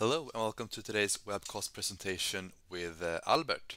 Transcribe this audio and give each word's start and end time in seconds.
Hello, 0.00 0.28
and 0.34 0.42
welcome 0.42 0.66
to 0.66 0.82
today's 0.82 1.16
webcast 1.24 1.72
presentation 1.72 2.50
with 2.68 3.00
uh, 3.00 3.20
Albert. 3.28 3.76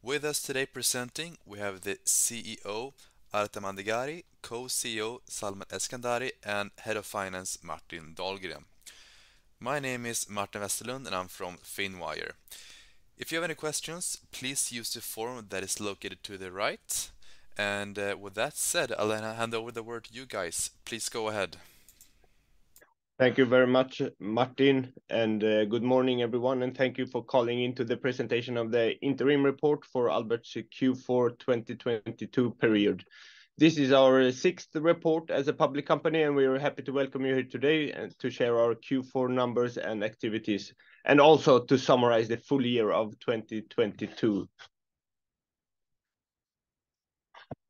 With 0.00 0.24
us 0.24 0.40
today 0.40 0.66
presenting, 0.66 1.36
we 1.44 1.58
have 1.58 1.80
the 1.80 1.96
CEO, 2.06 2.92
Arta 3.34 3.60
Mandegari, 3.60 4.22
Co-CEO, 4.40 5.18
Salman 5.26 5.66
Eskandari, 5.68 6.30
and 6.44 6.70
Head 6.78 6.96
of 6.96 7.06
Finance, 7.06 7.58
Martin 7.60 8.14
Dahlgren. 8.14 8.66
My 9.58 9.80
name 9.80 10.06
is 10.06 10.30
Martin 10.30 10.62
Westerlund, 10.62 11.06
and 11.08 11.14
I'm 11.16 11.26
from 11.26 11.56
Finwire. 11.56 12.34
If 13.18 13.32
you 13.32 13.38
have 13.38 13.44
any 13.44 13.56
questions, 13.56 14.18
please 14.30 14.70
use 14.70 14.94
the 14.94 15.00
form 15.00 15.46
that 15.48 15.64
is 15.64 15.80
located 15.80 16.22
to 16.22 16.38
the 16.38 16.52
right. 16.52 17.10
And 17.58 17.98
uh, 17.98 18.16
with 18.16 18.34
that 18.34 18.56
said, 18.56 18.92
I'll 18.96 19.10
hand 19.10 19.56
over 19.56 19.72
the 19.72 19.82
word 19.82 20.04
to 20.04 20.14
you 20.14 20.24
guys. 20.24 20.70
Please 20.84 21.08
go 21.08 21.26
ahead. 21.26 21.56
Thank 23.22 23.38
you 23.38 23.44
very 23.44 23.68
much, 23.68 24.02
Martin, 24.18 24.92
and 25.08 25.44
uh, 25.44 25.64
good 25.66 25.84
morning, 25.84 26.22
everyone, 26.22 26.64
and 26.64 26.76
thank 26.76 26.98
you 26.98 27.06
for 27.06 27.22
calling 27.22 27.62
into 27.62 27.84
the 27.84 27.96
presentation 27.96 28.56
of 28.56 28.72
the 28.72 28.98
interim 28.98 29.44
report 29.44 29.84
for 29.84 30.10
Albert's 30.10 30.52
Q4 30.52 31.38
2022 31.38 32.50
period. 32.60 33.04
This 33.56 33.78
is 33.78 33.92
our 33.92 34.32
sixth 34.32 34.74
report 34.74 35.30
as 35.30 35.46
a 35.46 35.52
public 35.52 35.86
company, 35.86 36.22
and 36.22 36.34
we 36.34 36.46
are 36.46 36.58
happy 36.58 36.82
to 36.82 36.92
welcome 36.92 37.24
you 37.24 37.34
here 37.34 37.44
today 37.44 37.92
and 37.92 38.12
to 38.18 38.28
share 38.28 38.58
our 38.58 38.74
Q4 38.74 39.30
numbers 39.30 39.78
and 39.78 40.02
activities, 40.02 40.74
and 41.04 41.20
also 41.20 41.60
to 41.60 41.78
summarize 41.78 42.26
the 42.26 42.38
full 42.38 42.66
year 42.66 42.90
of 42.90 43.16
2022. 43.20 44.48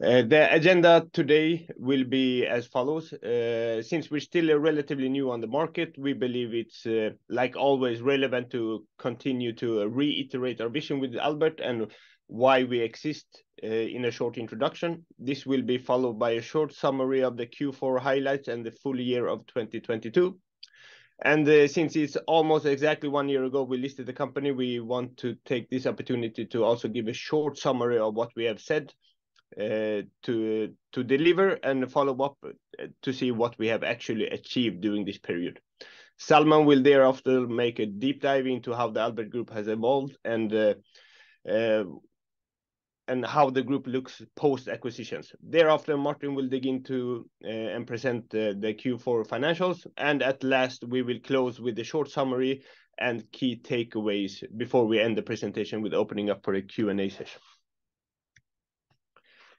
Uh, 0.02 0.20
the 0.23 0.52
agenda 0.52 1.06
today 1.12 1.65
will 1.77 2.02
be 2.02 2.45
as 2.45 2.66
follows. 2.66 3.12
Uh, 3.12 3.80
since 3.80 4.10
we're 4.10 4.19
still 4.19 4.59
relatively 4.59 5.09
new 5.09 5.30
on 5.30 5.41
the 5.41 5.47
market, 5.47 5.95
we 5.97 6.12
believe 6.12 6.52
it's 6.52 6.84
uh, 6.87 7.10
like 7.29 7.55
always 7.55 8.01
relevant 8.01 8.51
to 8.51 8.84
continue 8.98 9.52
to 9.52 9.88
reiterate 9.88 10.60
our 10.60 10.68
vision 10.68 10.99
with 10.99 11.15
Albert 11.15 11.60
and 11.60 11.87
why 12.26 12.65
we 12.65 12.80
exist 12.80 13.45
in 13.63 14.04
a 14.07 14.10
short 14.10 14.38
introduction. 14.38 15.07
This 15.21 15.46
will 15.46 15.63
be 15.63 15.79
followed 15.79 16.19
by 16.19 16.32
a 16.32 16.43
short 16.43 16.74
summary 16.74 17.23
of 17.23 17.37
the 17.37 17.46
Q4 17.46 18.01
highlights 18.01 18.48
and 18.48 18.66
the 18.66 18.73
full 18.73 18.98
year 18.98 19.29
of 19.29 19.46
2022. 19.46 20.37
And 21.24 21.46
Since 21.71 21.95
it's 21.95 22.16
almost 22.26 22.66
exactly 22.66 23.09
one 23.09 23.29
year 23.29 23.45
ago 23.45 23.63
we 23.63 23.79
listed 23.79 24.07
the 24.07 24.13
company, 24.13 24.51
we 24.51 24.80
want 24.80 25.16
to 25.19 25.37
take 25.45 25.71
this 25.71 25.87
opportunity 25.87 26.45
to 26.46 26.65
also 26.65 26.88
give 26.88 27.07
a 27.07 27.13
short 27.13 27.57
summary 27.57 27.98
of 27.98 28.15
what 28.15 28.32
we 28.35 28.45
have 28.45 28.60
said 28.60 28.93
Uh, 29.58 30.02
to 30.22 30.74
deliver 31.04 31.50
and 31.62 31.90
follow 31.92 32.16
up 32.22 32.38
uh, 32.42 32.86
to 33.02 33.12
see 33.12 33.30
what 33.30 33.58
we 33.58 33.66
have 33.66 33.82
actually 33.82 34.26
achieved 34.28 34.80
during 34.80 35.04
this 35.04 35.18
period. 35.18 35.60
Salman 36.16 36.64
will 36.64 36.82
thereafter 36.82 37.46
make 37.46 37.78
a 37.78 37.86
deep 37.86 38.23
dive 38.23 38.46
into 38.46 38.73
how 38.74 38.88
the 38.88 39.00
Albert 39.00 39.30
Group 39.30 39.50
has 39.50 39.68
evolved 39.68 40.16
and 40.24 40.54
uh, 40.54 40.74
how 43.24 43.50
the 43.50 43.62
group 43.62 43.86
looks 43.86 44.23
post-acquisitions. 44.36 45.32
Thereafter, 45.42 45.96
Martin 45.96 46.34
will 46.34 46.48
dig 46.48 46.66
into 46.66 47.28
and 47.42 47.86
present 47.86 48.30
the 48.30 48.74
Q4 48.78 49.26
financials. 49.26 49.86
And 49.96 50.23
at 50.23 50.42
last, 50.45 50.84
we 50.84 51.02
will 51.02 51.18
close 51.20 51.60
with 51.60 51.78
a 51.78 51.84
short 51.84 52.10
summary 52.10 52.62
and 52.98 53.30
key 53.32 53.60
takeaways 53.62 54.45
before 54.56 54.86
we 54.86 55.00
end 55.00 55.18
the 55.18 55.23
presentation 55.23 55.82
with 55.82 55.92
opening 55.92 56.30
up 56.30 56.45
for 56.45 56.54
a 56.54 56.62
Q&A 56.62 57.08
session. 57.08 57.40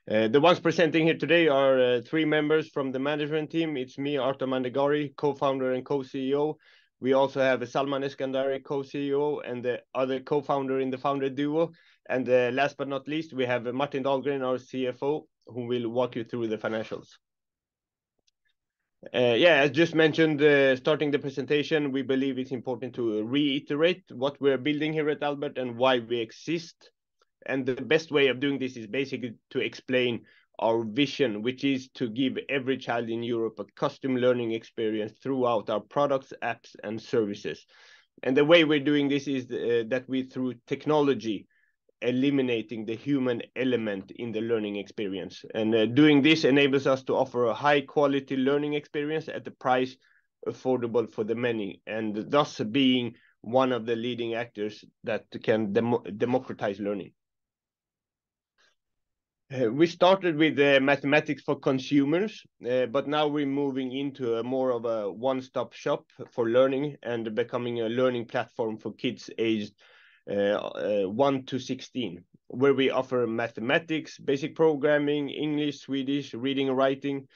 Uh, 0.06 0.28
the 0.28 0.40
ones 0.40 0.60
presenting 0.60 1.06
here 1.06 1.16
today 1.16 1.48
are 1.48 1.80
uh, 1.80 2.00
three 2.02 2.26
members 2.26 2.68
from 2.68 2.92
the 2.92 2.98
management 2.98 3.50
team. 3.50 3.74
It's 3.78 3.96
me, 3.96 4.18
Arta 4.18 4.46
Mandegari, 4.46 5.16
Co-founder 5.16 5.72
and 5.72 5.82
Co-CEO. 5.82 6.56
We 7.00 7.14
also 7.14 7.40
have 7.40 7.62
uh, 7.62 7.66
Salman 7.66 8.02
Eskandari, 8.02 8.62
Co-CEO, 8.62 9.40
and 9.50 9.64
the 9.64 9.80
other 9.94 10.20
co-founder 10.20 10.80
in 10.80 10.90
the 10.90 10.98
founder 10.98 11.30
duo. 11.30 11.72
And 12.06 12.28
last 12.54 12.76
but 12.76 12.86
not 12.86 13.08
least, 13.08 13.32
we 13.32 13.46
have 13.46 13.64
Martin 13.72 14.04
Dahlgren, 14.04 14.44
our 14.44 14.58
CFO, 14.58 15.22
who 15.46 15.66
will 15.66 15.88
walk 15.88 16.16
you 16.16 16.24
through 16.24 16.48
the 16.48 16.58
financials. 16.58 17.08
Yeah, 19.14 19.62
as 19.62 19.70
just 19.70 19.94
mentioned, 19.94 20.40
starting 20.76 21.10
the 21.12 21.18
presentation, 21.18 21.92
we 21.92 22.02
believe 22.02 22.38
it's 22.38 22.50
important 22.50 22.94
to 22.96 23.24
reiterate 23.24 24.02
what 24.10 24.38
we're 24.38 24.58
building 24.58 24.92
here 24.92 25.08
at 25.08 25.22
Albert 25.22 25.56
and 25.56 25.78
why 25.78 26.00
we 26.00 26.18
exist. 26.18 26.90
And 27.46 27.66
the 27.66 27.74
best 27.74 28.10
way 28.10 28.28
of 28.28 28.40
doing 28.40 28.58
this 28.58 28.76
is 28.76 28.86
basically 28.86 29.34
to 29.50 29.60
explain 29.60 30.22
our 30.58 30.84
vision, 30.84 31.42
which 31.42 31.64
is 31.64 31.88
to 31.94 32.08
give 32.08 32.38
every 32.48 32.78
child 32.78 33.10
in 33.10 33.22
Europe 33.22 33.58
a 33.58 33.64
custom 33.76 34.16
learning 34.16 34.52
experience 34.52 35.12
throughout 35.22 35.68
our 35.68 35.80
products, 35.80 36.32
apps, 36.42 36.76
and 36.84 37.00
services. 37.00 37.66
And 38.22 38.36
the 38.36 38.44
way 38.44 38.64
we're 38.64 38.80
doing 38.80 39.08
this 39.08 39.26
is 39.26 39.44
uh, 39.50 39.84
that 39.88 40.08
we, 40.08 40.22
through 40.22 40.54
technology, 40.66 41.46
eliminating 42.00 42.84
the 42.84 42.94
human 42.94 43.42
element 43.56 44.12
in 44.12 44.30
the 44.30 44.40
learning 44.40 44.76
experience. 44.76 45.44
And 45.54 45.74
uh, 45.74 45.86
doing 45.86 46.22
this 46.22 46.44
enables 46.44 46.86
us 46.86 47.02
to 47.04 47.16
offer 47.16 47.46
a 47.46 47.54
high-quality 47.54 48.36
learning 48.36 48.74
experience 48.74 49.28
at 49.28 49.46
a 49.46 49.50
price 49.50 49.96
affordable 50.46 51.10
for 51.10 51.24
the 51.24 51.34
many, 51.34 51.80
and 51.86 52.30
thus 52.30 52.60
being 52.60 53.14
one 53.40 53.72
of 53.72 53.86
the 53.86 53.96
leading 53.96 54.34
actors 54.34 54.84
that 55.02 55.24
can 55.42 55.72
democratize 56.16 56.78
learning. 56.78 57.12
Uh, 59.54 59.70
we 59.70 59.86
started 59.86 60.36
with 60.36 60.58
uh, 60.58 60.80
mathematics 60.80 61.42
for 61.42 61.54
consumers, 61.54 62.44
uh, 62.68 62.86
but 62.86 63.06
now 63.06 63.28
we're 63.28 63.46
moving 63.46 63.92
into 63.92 64.36
a 64.36 64.42
more 64.42 64.70
of 64.72 64.84
a 64.84 65.08
one-stop 65.10 65.72
shop 65.72 66.06
for 66.32 66.48
learning 66.48 66.96
and 67.04 67.34
becoming 67.36 67.80
a 67.80 67.88
learning 67.88 68.24
platform 68.24 68.76
for 68.76 68.92
kids 68.94 69.30
aged 69.38 69.74
one 70.26 71.44
to 71.44 71.58
16, 71.58 72.24
where 72.48 72.74
we 72.74 72.90
offer 72.90 73.26
mathematics, 73.26 74.18
basic 74.18 74.56
programming, 74.56 75.28
English, 75.28 75.80
Swedish, 75.80 76.34
reading 76.34 76.68
and 76.68 76.76
writing, 76.76 77.28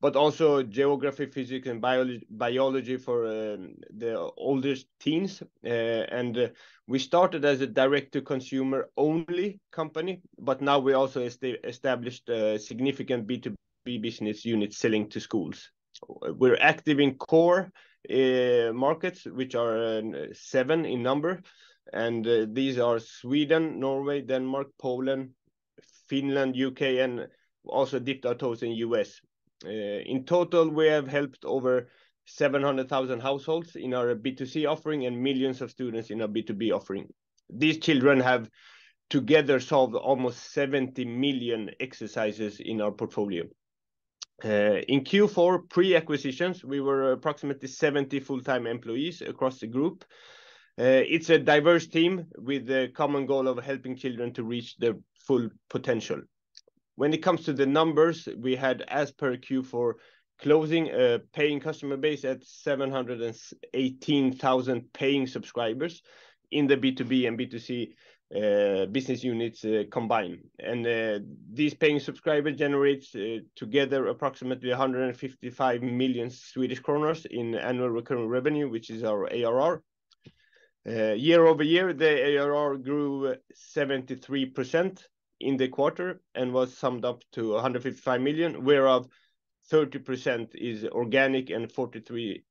but 0.00 0.16
also 0.16 0.62
geography, 0.62 1.26
physics, 1.26 1.68
and 1.68 1.80
biology 1.80 2.26
biology 2.30 2.96
for 2.96 3.26
um, 3.26 3.74
the 3.96 4.18
oldest 4.36 4.86
teens. 5.00 5.42
Uh, 5.64 5.68
and 5.68 6.36
uh, 6.38 6.48
we 6.86 6.98
started 6.98 7.44
as 7.44 7.60
a 7.60 7.66
direct-to-consumer 7.66 8.90
only 8.96 9.58
company, 9.72 10.20
but 10.38 10.60
now 10.60 10.78
we 10.78 10.92
also 10.92 11.22
established 11.64 12.28
a 12.28 12.58
significant 12.58 13.26
B2B 13.26 14.02
business 14.02 14.44
unit 14.44 14.74
selling 14.74 15.08
to 15.08 15.20
schools. 15.20 15.70
We're 16.20 16.58
active 16.60 17.00
in 17.00 17.14
core 17.14 17.72
uh, 18.10 18.72
markets, 18.74 19.24
which 19.24 19.54
are 19.54 20.02
seven 20.34 20.84
in 20.84 21.02
number, 21.02 21.42
and 21.92 22.54
these 22.54 22.78
are 22.78 22.98
Sweden, 22.98 23.80
Norway, 23.80 24.20
Denmark, 24.20 24.68
Poland, 24.78 25.30
Finland, 26.08 26.54
U.K., 26.54 26.98
and 26.98 27.28
also 27.64 27.98
dipped 27.98 28.26
our 28.26 28.34
toes 28.34 28.62
in 28.62 28.72
U.S. 28.72 29.20
Uh, 29.64 29.68
in 29.68 30.24
total, 30.24 30.68
we 30.68 30.86
have 30.86 31.08
helped 31.08 31.44
over 31.44 31.88
700,000 32.26 33.20
households 33.20 33.76
in 33.76 33.94
our 33.94 34.14
B2C 34.14 34.68
offering 34.68 35.06
and 35.06 35.20
millions 35.20 35.62
of 35.62 35.70
students 35.70 36.10
in 36.10 36.20
our 36.20 36.28
B2B 36.28 36.72
offering. 36.72 37.08
These 37.48 37.78
children 37.78 38.20
have 38.20 38.50
together 39.08 39.60
solved 39.60 39.94
almost 39.94 40.52
70 40.52 41.04
million 41.04 41.70
exercises 41.80 42.60
in 42.60 42.80
our 42.80 42.90
portfolio. 42.90 43.44
Uh, 44.44 44.82
in 44.88 45.02
Q4 45.02 45.70
pre-acquisitions, 45.70 46.64
we 46.64 46.80
were 46.80 47.12
approximately 47.12 47.68
70 47.68 48.20
full-time 48.20 48.66
employees 48.66 49.22
across 49.22 49.60
the 49.60 49.66
group. 49.66 50.04
Uh, 50.78 51.00
it's 51.08 51.30
a 51.30 51.38
diverse 51.38 51.86
team 51.86 52.26
with 52.36 52.66
the 52.66 52.90
common 52.94 53.24
goal 53.24 53.48
of 53.48 53.64
helping 53.64 53.96
children 53.96 54.34
to 54.34 54.44
reach 54.44 54.76
their 54.76 54.94
full 55.26 55.48
potential. 55.70 56.20
When 56.96 57.12
it 57.12 57.22
comes 57.22 57.44
to 57.44 57.52
the 57.52 57.66
numbers, 57.66 58.26
we 58.38 58.56
had, 58.56 58.82
as 58.88 59.12
per 59.12 59.36
Q4 59.36 59.92
closing, 60.40 60.88
a 60.88 61.20
paying 61.32 61.60
customer 61.60 61.98
base 61.98 62.24
at 62.24 62.44
718,000 62.44 64.92
paying 64.92 65.26
subscribers 65.26 66.02
in 66.50 66.66
the 66.66 66.76
B2B 66.76 67.28
and 67.28 67.38
B2C 67.38 67.92
uh, 68.34 68.86
business 68.86 69.22
units 69.22 69.64
uh, 69.64 69.84
combined. 69.90 70.38
And 70.58 70.84
these 71.52 71.74
paying 71.74 72.00
subscribers 72.00 72.56
generates 72.56 73.14
together 73.54 74.08
approximately 74.08 74.70
155 74.70 75.82
million 75.82 76.30
Swedish 76.30 76.80
kronor 76.80 77.14
in 77.26 77.54
annual 77.54 77.90
recurring 77.90 78.28
revenue, 78.28 78.70
which 78.70 78.88
is 78.90 79.04
our 79.04 79.30
ARR. 79.32 79.82
Year-over-year, 80.86 81.92
the 81.92 82.38
ARR 82.38 82.78
grew 82.78 83.34
73% 83.54 85.04
in 85.40 85.56
the 85.56 85.68
quarter 85.68 86.20
and 86.34 86.52
was 86.52 86.76
summed 86.76 87.04
up 87.04 87.22
to 87.32 87.52
155 87.52 88.20
million, 88.20 88.64
whereof 88.64 89.06
30% 89.70 90.54
is 90.54 90.84
organic 90.84 91.50
and 91.50 91.72
43% 91.72 92.42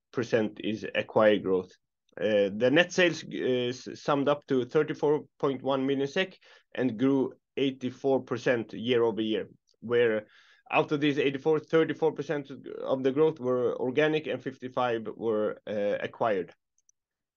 is 0.59 0.85
acquired 0.95 1.43
growth. 1.43 1.71
Uh, 2.19 2.49
the 2.55 2.69
net 2.71 2.91
sales 2.93 3.23
uh, 3.23 3.27
is 3.31 3.89
summed 3.95 4.29
up 4.29 4.45
to 4.47 4.65
34.1 4.65 5.85
million 5.85 6.07
SEK 6.07 6.37
and 6.75 6.97
grew 6.97 7.33
84% 7.57 8.71
year-over-year, 8.73 9.47
where 9.81 10.25
out 10.71 10.91
of 10.91 10.99
these 10.99 11.19
84, 11.19 11.59
34% 11.59 12.51
of 12.83 13.03
the 13.03 13.11
growth 13.11 13.39
were 13.39 13.75
organic 13.77 14.27
and 14.27 14.41
55 14.41 15.07
were 15.15 15.57
uh, 15.67 15.97
acquired. 16.01 16.53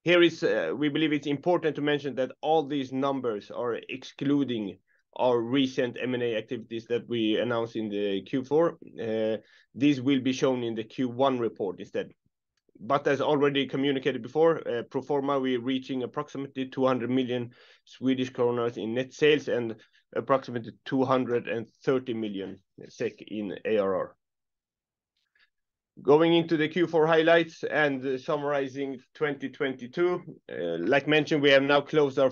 Here 0.02 0.22
is, 0.22 0.42
we 0.76 0.88
believe 0.88 1.12
it's 1.12 1.26
important 1.26 1.76
to 1.76 1.82
mention 1.82 2.14
that 2.14 2.32
all 2.40 2.64
these 2.64 2.92
numbers 2.92 3.50
are 3.50 3.74
excluding 3.88 4.78
our 5.18 5.40
recent 5.40 5.96
M&A 6.00 6.36
activities 6.36 6.86
that 6.86 7.08
we 7.08 7.38
announced 7.38 7.76
in 7.76 7.88
the 7.88 8.22
Q4. 8.22 8.72
Uh, 9.00 9.40
this 9.74 10.00
will 10.00 10.20
be 10.20 10.32
shown 10.32 10.62
in 10.62 10.74
the 10.74 10.84
Q1 10.84 11.38
report 11.40 11.80
instead. 11.80 12.12
But 12.80 13.06
as 13.08 13.20
already 13.20 13.66
communicated 13.66 14.22
before, 14.22 14.66
uh, 14.68 14.82
pro 14.84 15.02
forma, 15.02 15.38
we're 15.38 15.60
reaching 15.60 16.04
approximately 16.04 16.66
200 16.66 17.10
million 17.10 17.50
Swedish 17.84 18.30
kronor 18.30 18.76
in 18.76 18.94
net 18.94 19.12
sales 19.12 19.48
and 19.48 19.74
approximately 20.14 20.72
230 20.84 22.14
million 22.14 22.60
SEK 22.88 23.22
in 23.22 23.58
ARR. 23.64 24.14
Going 26.00 26.34
into 26.34 26.56
the 26.56 26.68
Q4 26.68 27.08
highlights 27.08 27.64
and 27.64 28.20
summarizing 28.20 29.00
2022, 29.14 30.22
uh, 30.48 30.54
like 30.78 31.08
mentioned, 31.08 31.42
we 31.42 31.50
have 31.50 31.64
now 31.64 31.80
closed 31.80 32.20
our 32.20 32.30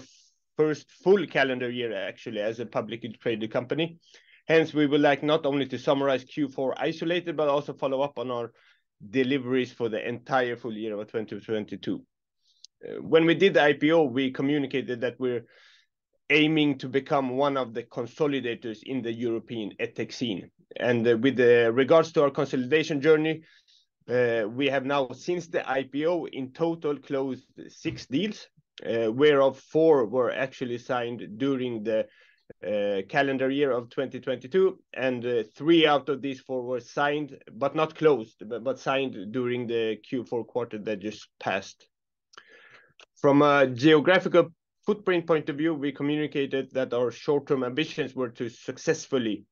first 0.57 0.91
full 0.91 1.27
calendar 1.27 1.71
year, 1.71 1.95
actually, 1.95 2.41
as 2.41 2.61
a 2.61 2.67
publicly 2.67 3.11
traded 3.21 3.51
company. 3.51 3.99
Hence, 4.49 4.73
we 4.73 4.87
would 4.87 5.01
like 5.01 5.23
not 5.23 5.45
only 5.45 5.67
to 5.67 5.79
summarize 5.79 6.25
Q4 6.25 6.75
isolated, 6.77 7.37
but 7.37 7.49
also 7.49 7.73
follow 7.73 8.01
up 8.03 8.19
on 8.19 8.31
our 8.31 8.53
deliveries 9.11 9.73
for 9.73 9.89
the 9.89 10.07
entire 10.09 10.57
full 10.57 10.73
year 10.73 10.99
of 10.99 11.07
2022. 11.11 12.01
Uh, 12.85 13.03
when 13.03 13.27
we 13.27 13.35
did 13.35 13.55
the 13.55 13.61
IPO, 13.61 14.13
we 14.13 14.31
communicated 14.31 15.01
that 15.01 15.19
we're 15.19 15.45
aiming 16.31 16.79
to 16.79 16.89
become 16.89 17.37
one 17.37 17.57
of 17.57 17.75
the 17.75 17.83
consolidators 17.83 18.79
in 18.85 19.03
the 19.03 19.13
European 19.13 19.73
EdTech 19.81 20.13
scene. 20.13 20.51
And 20.77 21.07
uh, 21.07 21.17
with 21.17 21.39
regards 21.75 22.13
to 22.13 22.23
our 22.23 22.31
consolidation 22.31 23.01
journey, 23.01 23.43
uh, 24.09 24.45
we 24.49 24.67
have 24.69 24.85
now, 24.85 25.09
since 25.13 25.49
the 25.49 25.61
IPO, 25.61 26.29
in 26.33 26.53
total 26.53 26.97
closed 26.99 27.45
six 27.69 28.07
deals, 28.07 28.47
Uh, 28.85 29.11
whereof 29.11 29.59
four 29.59 30.05
were 30.05 30.31
actually 30.31 30.77
signed 30.77 31.39
during 31.39 31.83
the 31.83 32.07
uh, 32.65 33.03
calendar 33.09 33.51
year 33.51 33.71
of 33.71 33.89
2022, 33.91 34.79
and 34.95 35.25
uh, 35.25 35.43
three 35.57 35.87
out 35.87 36.09
of 36.09 36.21
these 36.21 36.41
four 36.41 36.63
were 36.63 36.81
signed, 36.81 37.37
but 37.53 37.75
not 37.75 37.95
closed, 37.95 38.43
but 38.63 38.79
signed 38.79 39.33
during 39.33 39.67
the 39.67 39.97
Q4 40.11 40.47
quarter 40.47 40.79
that 40.79 41.01
just 41.01 41.29
passed. 41.41 41.89
From 43.21 43.43
a 43.43 43.67
geographical 43.67 44.53
footprint 44.85 45.27
point 45.27 45.49
of 45.49 45.57
view, 45.57 45.75
we 45.75 45.91
communicated 45.91 46.71
that 46.73 46.95
our 46.95 47.11
short-term 47.11 47.65
ambitions 47.65 48.15
were 48.15 48.31
to 48.31 48.49
successfully 48.49 49.45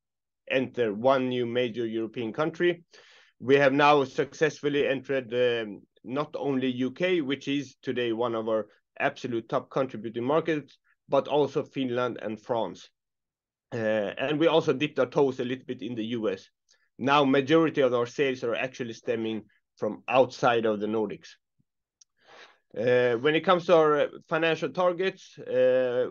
enter 0.50 0.94
one 0.94 1.28
new 1.28 1.46
major 1.46 1.86
European 1.86 2.32
country. 2.32 2.84
We 3.40 3.56
have 3.56 3.72
now 3.72 4.04
successfully 4.04 4.86
entered 4.86 5.32
um, 5.34 5.82
not 6.04 6.34
only 6.38 6.68
U.K., 6.68 7.22
which 7.22 7.48
is 7.48 7.74
today 7.82 8.12
one 8.12 8.34
of 8.34 8.48
our 8.48 8.66
absolute 9.00 9.48
top 9.48 9.70
contributing 9.70 10.24
markets, 10.24 10.78
but 11.08 11.28
also 11.28 11.62
Finland 11.62 12.18
and 12.22 12.40
France. 12.40 12.90
Uh, 13.72 14.12
and 14.18 14.38
we 14.38 14.46
also 14.46 14.72
dipped 14.72 14.98
our 14.98 15.06
toes 15.06 15.40
a 15.40 15.44
little 15.44 15.64
bit 15.66 15.82
in 15.82 15.94
the 15.94 16.04
U.S. 16.18 16.48
Now, 16.98 17.24
majority 17.24 17.80
of 17.80 17.92
our 17.92 18.06
sales 18.06 18.44
are 18.44 18.54
actually 18.54 18.92
stemming 18.92 19.42
from 19.76 20.02
outside 20.08 20.64
of 20.64 20.80
the 20.80 20.86
Nordics. 20.86 21.30
Uh, 22.78 23.16
when 23.18 23.34
it 23.34 23.44
comes 23.44 23.66
to 23.66 23.76
our 23.76 24.08
financial 24.28 24.68
targets, 24.68 25.38
uh, 25.38 26.06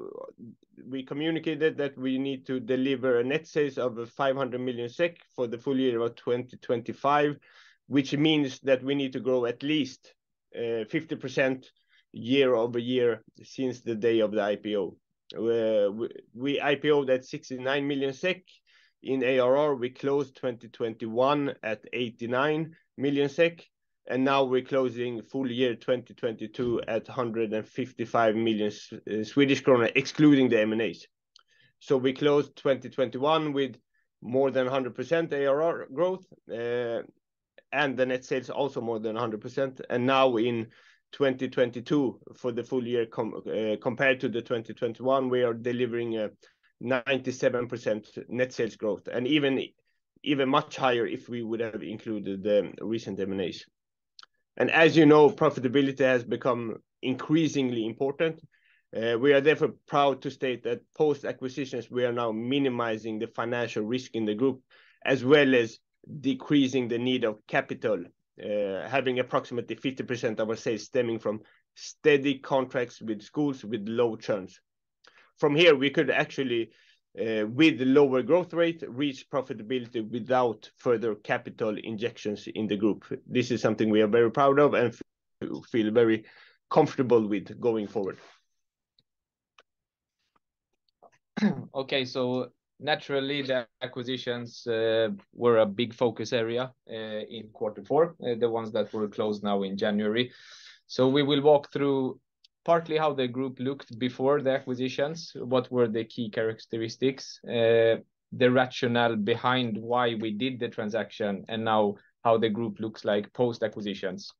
we 0.89 1.03
communicated 1.03 1.77
that 1.77 1.97
we 1.97 2.17
need 2.17 2.45
to 2.47 2.59
deliver 2.59 3.19
a 3.19 3.23
net 3.23 3.47
sales 3.47 3.77
of 3.77 4.09
500 4.09 4.59
million 4.59 4.89
SEK 4.89 5.17
for 5.35 5.47
the 5.47 5.57
full 5.57 5.77
year 5.77 6.01
of 6.01 6.15
2025, 6.15 7.37
which 7.87 8.15
means 8.15 8.59
that 8.61 8.83
we 8.83 8.95
need 8.95 9.13
to 9.13 9.19
grow 9.19 9.45
at 9.45 9.61
least 9.61 10.13
50% 10.55 11.65
year-over-year 12.13 13.23
since 13.43 13.81
the 13.81 13.95
day 13.95 14.19
of 14.19 14.31
the 14.31 14.41
IPO. 14.41 14.95
Uh, 15.35 16.07
we 16.35 16.59
IPO'd 16.59 17.09
at 17.09 17.25
69 17.25 17.87
million 17.87 18.13
SEK 18.13 18.43
in 19.01 19.23
ARR. 19.23 19.75
We 19.75 19.89
closed 19.89 20.35
2021 20.35 21.55
at 21.63 21.83
89 21.91 22.75
million 22.97 23.29
SEK, 23.29 23.67
and 24.07 24.23
now 24.23 24.43
we're 24.43 24.61
closing 24.61 25.23
full 25.23 25.49
year 25.51 25.75
2022 25.75 26.81
at 26.87 27.07
155 27.07 28.35
million 28.35 28.67
uh, 28.67 29.23
Swedish 29.23 29.63
krona, 29.63 29.91
excluding 29.95 30.49
the 30.49 30.61
M&As. 30.61 31.07
We 31.89 32.13
closed 32.13 32.55
2021 32.55 33.53
with 33.53 33.75
more 34.21 34.51
than 34.51 34.67
100% 34.67 35.33
ARR 35.33 35.87
growth, 35.93 36.25
uh, 36.51 37.01
and 37.71 37.97
the 37.97 38.05
net 38.05 38.23
sales 38.23 38.49
also 38.49 38.81
more 38.81 38.99
than 38.99 39.15
100%. 39.15 39.81
And 39.89 40.05
now 40.05 40.37
in 40.37 40.67
2022, 41.13 42.19
for 42.35 42.51
the 42.51 42.63
full 42.63 42.85
year 42.85 43.03
uh, 43.03 43.75
compared 43.81 44.19
to 44.19 44.27
the 44.27 44.41
2021, 44.41 45.29
we 45.29 45.43
are 45.43 45.53
delivering 45.53 46.17
a 46.17 46.29
97% 46.83 48.29
net 48.29 48.51
sales 48.51 48.75
growth, 48.75 49.07
and 49.07 49.27
even 49.27 50.49
much 50.49 50.75
higher 50.75 51.05
if 51.05 51.29
we 51.29 51.43
would 51.43 51.59
have 51.59 51.81
included 51.81 52.43
the 52.43 52.71
recent 52.81 53.19
M&As. 53.19 53.63
As 54.57 54.97
you 54.97 55.05
know, 55.05 55.29
profitability 55.29 55.99
has 55.99 56.23
become 56.23 56.75
increasingly 57.01 57.85
important. 57.85 58.41
Uh, 58.95 59.17
we 59.17 59.33
are 59.33 59.41
therefore 59.41 59.73
proud 59.87 60.21
to 60.21 60.29
state 60.29 60.63
that 60.63 60.81
post-acquisitions, 60.95 61.89
we 61.89 62.05
are 62.05 62.13
now 62.13 62.31
minimizing 62.31 63.17
the 63.17 63.27
financial 63.27 63.83
risk 63.83 64.13
in 64.13 64.25
the 64.25 64.35
group, 64.35 64.61
as 65.05 65.25
well 65.25 65.55
as 65.55 65.79
decreasing 66.19 66.87
the 66.87 66.99
need 66.99 67.23
of 67.23 67.39
capital, 67.47 68.03
Uh, 68.41 68.87
having 68.89 69.19
approximately 69.19 69.75
50% 69.75 70.39
of 70.39 70.49
our 70.49 70.55
sales 70.55 70.85
stemming 70.85 71.19
from 71.19 71.39
steady 71.75 72.39
contracts 72.39 72.99
with 72.99 73.21
schools 73.21 73.63
with 73.63 73.87
low 73.87 74.15
churns. 74.15 74.59
From 75.37 75.55
here, 75.55 75.75
we 75.75 75.91
could 75.91 76.09
actually, 76.09 76.71
uh, 77.19 77.45
with 77.45 77.79
lower 77.81 78.23
growth 78.23 78.51
rate, 78.53 78.83
reach 78.87 79.29
profitability 79.29 80.09
without 80.09 80.67
further 80.77 81.13
capital 81.13 81.77
injections 81.77 82.47
in 82.55 82.65
the 82.65 82.75
group. 82.75 83.05
This 83.27 83.51
is 83.51 83.61
something 83.61 83.91
we 83.91 84.01
are 84.01 84.07
very 84.07 84.31
proud 84.31 84.57
of 84.57 84.73
and 84.73 84.99
feel 85.69 85.91
very 85.91 86.25
comfortable 86.71 87.27
with 87.27 87.59
going 87.61 87.87
forward. 87.87 88.17
Okay, 91.75 92.05
naturally, 92.83 93.41
the 93.41 93.65
acquisitions 93.81 94.67
uh, 94.67 95.09
were 95.33 95.59
a 95.59 95.65
big 95.65 95.93
focus 95.93 96.33
area 96.33 96.71
uh, 96.89 96.93
in 96.93 97.49
quarter 97.53 97.83
four, 97.83 98.15
uh, 98.21 98.35
the 98.37 98.49
ones 98.49 98.71
that 98.73 98.93
were 98.93 99.07
closed 99.07 99.43
now 99.43 99.63
in 99.63 99.77
January. 99.77 100.31
So 100.87 101.07
we 101.07 101.23
will 101.23 101.41
walk 101.41 101.71
through 101.71 102.19
partly 102.65 102.97
how 102.97 103.13
the 103.13 103.27
group 103.27 103.59
looked 103.59 103.97
before 103.97 104.41
the 104.41 104.51
acquisitions, 104.51 105.31
what 105.35 105.71
were 105.71 105.87
the 105.87 106.05
key 106.05 106.29
characteristics, 106.29 107.39
the 107.43 108.51
rationale 108.51 109.15
behind 109.15 109.77
why 109.77 110.15
we 110.15 110.31
did 110.31 110.59
the 110.59 110.69
transaction, 110.69 111.45
and 111.49 111.63
now 111.63 111.95
how 112.23 112.37
the 112.37 112.49
group 112.49 112.79
looks 112.79 113.05
like 113.05 113.31
post-acquisitions. 113.33 114.31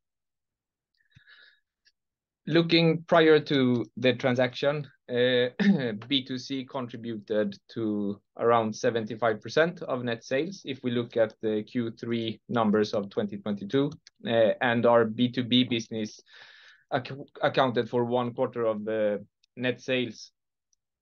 Looking 2.48 3.04
prior 3.08 3.40
to 3.40 3.86
the 3.98 4.14
transaction, 4.14 4.88
Uh, 5.10 5.52
B2C 5.60 6.68
contributed 6.70 7.58
to 7.74 8.22
around 8.38 8.74
75% 8.74 9.84
of 9.84 10.04
net 10.04 10.24
sales 10.24 10.62
if 10.64 10.82
we 10.82 10.92
look 10.92 11.18
at 11.18 11.34
the 11.42 11.64
Q3 11.64 12.40
numbers 12.48 12.94
of 12.94 13.10
2022. 13.10 13.92
Uh, 14.26 14.30
and 14.62 14.86
Our 14.86 15.06
B2B 15.06 15.70
business 15.70 16.22
accounted 16.90 17.90
for 17.90 18.06
one 18.06 18.34
quarter 18.34 18.66
of 18.66 18.86
the 18.86 19.26
net 19.58 19.82
sales. 19.82 20.32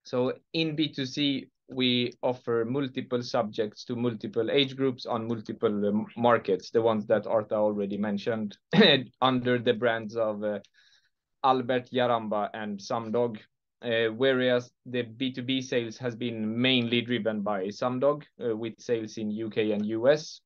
So 0.04 0.34
in 0.54 0.76
B2C, 0.76 1.50
we 1.70 2.12
offer 2.24 2.66
multiple 2.68 3.22
subjects 3.22 3.86
to 3.86 3.96
multiple 3.96 4.50
age 4.50 4.76
groups 4.76 5.06
on 5.06 5.28
multiple 5.28 5.88
uh, 5.88 6.20
markets, 6.20 6.72
the 6.72 6.82
ones 6.82 7.06
that 7.06 7.28
Arta 7.28 7.56
already 7.56 7.98
mentioned, 7.98 8.58
under 9.22 9.60
the 9.60 9.74
brands 9.74 10.16
of 10.16 10.44
Albert, 11.44 11.90
Jaramba, 11.92 12.50
and 12.54 12.80
Sumdog. 12.80 13.38
Uh, 13.82 14.10
whereas 14.16 14.72
the 14.86 15.04
B2B 15.04 15.64
sales 15.64 15.98
has 15.98 16.16
been 16.16 16.62
mainly 16.62 17.02
driven 17.02 17.42
by 17.42 17.66
Sumdog, 17.66 18.24
uh, 18.44 18.56
with 18.56 18.80
sales 18.80 19.18
in 19.18 19.32
U.K. 19.32 19.72
and 19.72 19.86
U.S., 19.88 20.42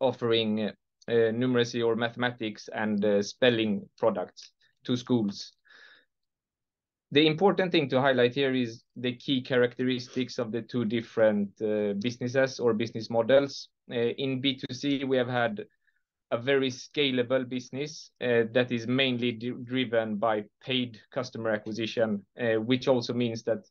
offering 0.00 0.60
uh, 0.60 0.72
numeracy 1.08 1.84
or 1.84 1.96
mathematics 1.96 2.68
and 2.72 3.24
spelling 3.24 3.88
products 3.98 4.52
to 4.84 4.96
schools. 4.96 5.52
The 7.10 7.26
important 7.26 7.72
thing 7.72 7.88
to 7.90 8.00
highlight 8.00 8.34
here 8.34 8.54
is 8.54 8.84
the 8.96 9.16
key 9.16 9.42
characteristics 9.42 10.38
of 10.38 10.52
the 10.52 10.62
two 10.62 10.84
different 10.84 11.56
businesses 12.00 12.58
or 12.58 12.74
business 12.74 13.08
models. 13.08 13.68
In 13.88 14.42
B2C, 14.42 15.06
we 15.06 15.16
have 15.16 15.28
had 15.28 15.64
a 16.30 16.38
very 16.38 16.70
scalable 16.70 17.48
business 17.48 18.10
uh, 18.20 18.44
that 18.52 18.72
is 18.72 18.86
mainly 18.86 19.32
driven 19.32 20.16
by 20.16 20.44
paid 20.60 21.00
customer 21.12 21.50
acquisition, 21.50 22.24
uh, 22.40 22.54
which 22.54 22.88
also 22.88 23.12
means 23.12 23.42
that 23.44 23.64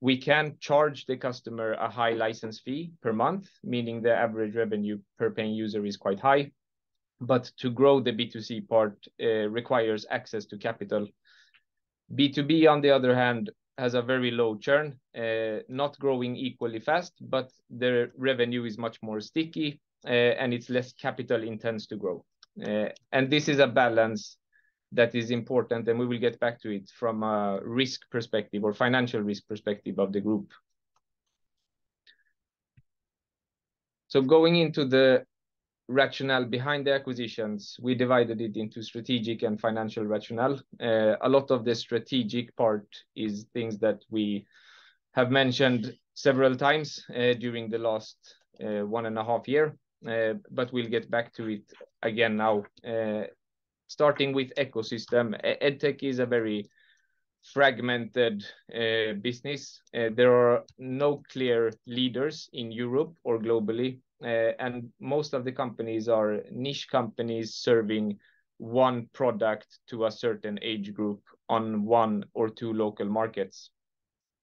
we 0.00 0.16
can 0.16 0.56
charge 0.60 1.04
the 1.06 1.16
customer 1.16 1.72
a 1.72 1.88
high 1.90 2.12
license 2.12 2.60
fee 2.60 2.92
per 3.02 3.12
month, 3.12 3.48
meaning 3.62 4.00
the 4.02 4.14
average 4.14 4.54
revenue 4.54 4.98
per 5.18 5.30
paying 5.30 5.52
user 5.52 5.84
is 5.84 5.96
quite 5.96 6.20
high. 6.20 6.50
but 7.20 7.52
to 7.58 7.70
grow 7.70 8.00
the 8.00 8.12
B2C 8.12 8.66
part 8.66 8.96
uh, 9.22 9.48
requires 9.50 10.06
access 10.10 10.46
to 10.46 10.56
capital. 10.56 11.06
B2B, 12.14 12.66
on 12.66 12.80
the 12.80 12.90
other 12.90 13.14
hand, 13.14 13.50
has 13.76 13.94
a 13.94 14.02
very 14.02 14.30
low 14.30 14.56
churn, 14.56 14.98
not 15.68 15.98
growing 15.98 16.36
equally 16.36 16.80
fast, 16.80 17.12
but 17.20 17.50
their 17.68 18.10
revenue 18.16 18.64
is 18.64 18.78
much 18.78 18.98
more 19.02 19.20
sticky, 19.20 19.80
Uh, 20.06 20.32
and 20.38 20.54
it's 20.54 20.70
less 20.70 20.94
capital 20.94 21.42
intense 21.42 21.86
to 21.86 21.96
grow. 21.96 22.24
Uh, 22.66 22.88
and 23.12 23.30
this 23.30 23.48
is 23.48 23.58
a 23.58 23.66
balance 23.66 24.38
that 24.92 25.14
is 25.14 25.30
important, 25.30 25.86
and 25.88 25.98
we 25.98 26.06
will 26.06 26.18
get 26.18 26.40
back 26.40 26.60
to 26.60 26.70
it 26.70 26.90
from 26.98 27.22
a 27.22 27.60
risk 27.62 28.00
perspective 28.10 28.64
or 28.64 28.72
financial 28.72 29.20
risk 29.20 29.46
perspective 29.46 29.98
of 29.98 30.12
the 30.12 30.20
group. 30.20 30.50
So 34.08 34.22
going 34.22 34.56
into 34.56 34.84
the 34.84 35.24
rationale 35.86 36.44
behind 36.44 36.86
the 36.86 36.94
acquisitions, 36.94 37.76
we 37.82 37.94
divided 37.94 38.40
it 38.40 38.56
into 38.56 38.82
strategic 38.82 39.42
and 39.42 39.60
financial 39.60 40.04
rationale. 40.04 40.60
Uh, 40.80 41.16
a 41.20 41.28
lot 41.28 41.50
of 41.50 41.64
the 41.64 41.74
strategic 41.74 42.56
part 42.56 42.86
is 43.14 43.46
things 43.52 43.78
that 43.78 44.02
we 44.10 44.46
have 45.12 45.30
mentioned 45.30 45.94
several 46.14 46.56
times 46.56 47.04
during 47.38 47.68
the 47.68 47.78
last 47.78 48.16
one 48.58 49.06
and 49.06 49.18
a 49.18 49.24
half 49.24 49.46
year, 49.46 49.76
Uh, 50.06 50.34
but 50.50 50.72
we'll 50.72 50.88
get 50.88 51.10
back 51.10 51.32
to 51.34 51.48
it 51.48 51.72
again 52.02 52.36
now. 52.36 52.64
Uh, 52.86 53.24
starting 53.86 54.32
with 54.32 54.54
ecosystem, 54.56 55.38
EdTech 55.62 56.02
is 56.02 56.18
a 56.18 56.26
very 56.26 56.64
fragmented 57.52 58.44
uh, 58.74 59.14
business. 59.20 59.82
There 59.92 60.34
are 60.34 60.64
no 60.78 61.22
clear 61.30 61.72
leaders 61.86 62.48
in 62.52 62.72
Europe 62.72 63.14
or 63.24 63.38
globally, 63.38 64.00
and 64.22 64.90
most 65.00 65.34
of 65.34 65.44
the 65.44 65.52
companies 65.52 66.08
are 66.08 66.40
niche 66.50 66.88
companies 66.90 67.54
serving 67.54 68.18
one 68.58 69.08
product 69.14 69.78
to 69.88 70.04
a 70.04 70.10
certain 70.10 70.58
age 70.60 70.92
group 70.92 71.22
on 71.48 71.84
one 71.84 72.24
or 72.34 72.50
two 72.50 72.72
local 72.72 73.06
markets. 73.06 73.70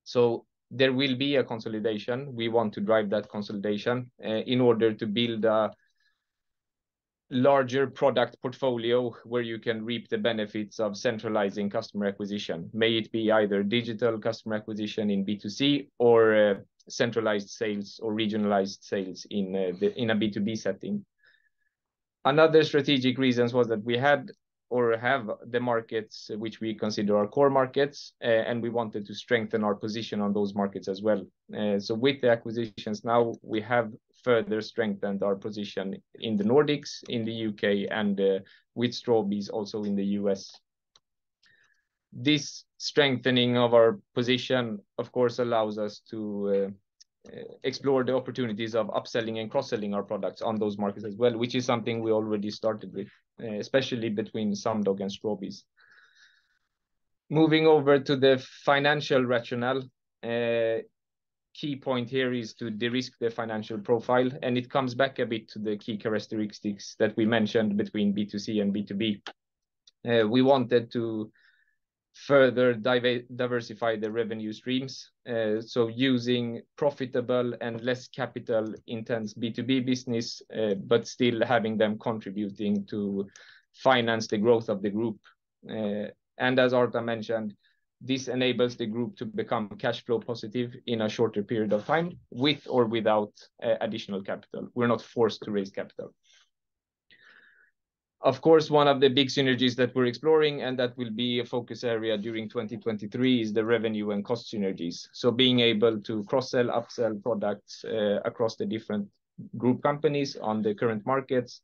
So 0.04 0.46
there 0.70 0.94
will 0.94 1.16
be 1.16 1.38
a 1.38 1.44
consolidation. 1.44 2.36
We 2.36 2.50
want 2.50 2.74
to 2.74 2.82
drive 2.82 3.10
that 3.12 3.30
consolidation 3.30 4.12
eh, 4.22 4.44
in 4.48 4.62
order 4.62 4.94
to 4.94 5.06
build 5.06 5.46
a 5.46 5.72
larger 7.30 7.88
product 7.88 8.38
portfolio 8.42 9.14
where 9.26 9.42
you 9.42 9.60
can 9.60 9.84
reap 9.84 10.08
the 10.08 10.18
benefits 10.18 10.80
of 10.80 10.96
centralizing 10.96 11.70
customer 11.70 12.06
acquisition. 12.06 12.70
May 12.74 12.98
it 12.98 13.12
be 13.12 13.32
either 13.32 13.64
digital 13.64 14.18
customer 14.18 14.56
acquisition 14.56 15.10
in 15.10 15.26
B2C 15.26 15.90
or 16.00 16.34
eh, 16.34 16.54
centralized 16.90 17.50
sales 17.50 18.00
or 18.02 18.14
regionalized 18.14 18.84
sales 18.84 19.26
in 19.30 19.56
eh, 19.56 19.70
a 19.70 20.16
B2B 20.16 20.58
setting. 20.58 21.06
Another 22.24 22.64
strategic 22.64 23.18
reasons 23.18 23.54
was 23.54 23.68
that 23.68 23.84
we 23.84 23.98
had 23.98 24.32
or 24.70 24.98
have 24.98 25.30
the 25.48 25.60
markets 25.60 26.30
which 26.36 26.60
we 26.60 26.74
consider 26.74 27.18
our 27.18 27.28
core 27.28 27.50
markets, 27.50 28.14
uh, 28.24 28.28
and 28.28 28.62
we 28.62 28.70
wanted 28.70 29.06
to 29.06 29.14
strengthen 29.14 29.64
our 29.64 29.76
position 29.76 30.20
on 30.22 30.34
those 30.34 30.54
markets 30.54 30.88
as 30.88 31.02
well. 31.02 31.26
Uh, 31.58 31.80
so 31.80 31.96
with 31.96 32.20
the 32.22 32.30
acquisitions 32.30 33.04
now, 33.06 33.34
we 33.42 33.62
have 33.62 33.92
further 34.24 34.62
strengthened 34.62 35.24
our 35.24 35.36
position 35.36 35.96
in 36.20 36.36
the 36.36 36.44
Nordics, 36.44 37.04
in 37.08 37.24
the 37.24 37.32
U.K., 37.32 37.88
and 37.88 38.20
uh, 38.20 38.40
with 38.76 38.92
Strawbees 38.92 39.50
also 39.50 39.84
in 39.84 39.96
the 39.96 40.06
U.S. 40.22 40.52
This 42.12 42.66
strengthening 42.78 43.58
of 43.58 43.74
our 43.74 44.00
position, 44.14 44.80
of 44.98 45.12
course, 45.12 45.40
allows 45.40 45.78
us 45.78 46.02
to 46.10 46.74
Uh, 47.34 47.42
explore 47.64 48.04
the 48.04 48.16
opportunities 48.16 48.76
of 48.76 48.88
upselling 48.88 49.40
and 49.42 49.52
cross-selling 49.52 49.94
our 49.94 50.04
products 50.04 50.42
on 50.42 50.58
those 50.58 50.78
markets 50.78 51.06
as 51.06 51.16
well, 51.16 51.38
which 51.38 51.56
is 51.56 51.66
something 51.66 52.02
we 52.02 52.12
already 52.12 52.50
started 52.50 52.94
with, 52.94 53.08
uh, 53.44 53.56
especially 53.56 54.10
between 54.10 54.54
Sumdog 54.54 55.02
and 55.02 55.12
Strawbees. 55.12 55.64
Moving 57.30 57.68
over 57.68 58.00
to 58.00 58.16
the 58.16 58.38
financial 58.64 59.26
rationale, 59.26 59.84
uh, 60.24 60.78
key 61.54 61.76
point 61.76 62.10
here 62.10 62.34
is 62.34 62.54
to 62.54 62.70
de-risk 62.70 63.14
the 63.20 63.30
financial 63.30 63.80
profile, 63.80 64.30
and 64.44 64.58
it 64.58 64.70
comes 64.70 64.96
back 64.96 65.20
a 65.20 65.26
bit 65.26 65.50
to 65.50 65.60
the 65.60 65.76
key 65.78 65.98
characteristics 65.98 66.96
that 67.00 67.18
we 67.18 67.26
mentioned 67.26 67.76
between 67.76 68.14
B2C 68.14 68.62
and 68.62 68.74
B2B. 68.74 69.22
We 70.30 70.42
wanted 70.42 70.92
to 70.92 71.32
further 72.26 72.74
diversify 72.74 73.96
the 73.96 74.12
revenue 74.12 74.52
streams, 74.52 75.12
uh, 75.30 75.62
so 75.62 75.88
using 75.88 76.62
profitable 76.76 77.54
and 77.62 77.82
less 77.82 78.08
capital-intense 78.08 79.34
B2B 79.36 79.86
business, 79.86 80.42
uh, 80.56 80.74
but 80.76 81.08
still 81.08 81.46
having 81.46 81.78
them 81.78 81.98
contributing 82.00 82.86
to 82.88 83.28
finance 83.74 84.28
the 84.28 84.38
growth 84.38 84.70
of 84.70 84.82
the 84.82 84.90
group. 84.90 85.20
Uh, 85.70 86.08
and 86.38 86.60
as 86.60 86.74
Arta 86.74 87.02
mentioned, 87.02 87.56
this 88.02 88.28
enables 88.28 88.76
the 88.76 88.86
group 88.86 89.16
to 89.18 89.26
become 89.26 89.70
cash 89.80 90.04
flow 90.06 90.20
positive 90.20 90.76
in 90.86 91.02
a 91.02 91.10
shorter 91.10 91.44
period 91.44 91.74
of 91.74 91.86
time, 91.86 92.12
with 92.30 92.68
or 92.70 92.86
without 92.86 93.32
additional 93.82 94.22
capital. 94.22 94.70
We're 94.76 94.88
not 94.88 95.02
forced 95.02 95.42
to 95.44 95.52
raise 95.52 95.72
capital. 95.72 96.14
Of 98.22 98.42
course, 98.42 98.72
one 98.72 98.88
of 98.88 99.00
the 99.00 99.10
big 99.10 99.28
synergies 99.28 99.76
that 99.76 99.94
we're 99.94 100.08
exploring, 100.08 100.64
and 100.64 100.78
that 100.80 100.98
will 100.98 101.12
be 101.12 101.40
a 101.40 101.46
focus 101.46 101.84
area 101.84 102.18
during 102.18 102.50
2023, 102.50 103.42
is 103.42 103.54
the 103.54 103.64
revenue 103.64 104.10
and 104.12 104.26
cost 104.26 104.52
synergies. 104.52 105.08
So 105.14 105.30
being 105.30 105.60
able 105.60 106.02
to 106.02 106.24
cross-sell, 106.24 106.66
upsell 106.66 107.22
products 107.22 107.86
uh, 107.86 108.20
across 108.26 108.56
the 108.56 108.66
different 108.66 109.08
group 109.56 109.84
companies 109.84 110.36
on 110.36 110.64
the 110.64 110.74
current 110.74 111.06
markets, 111.06 111.62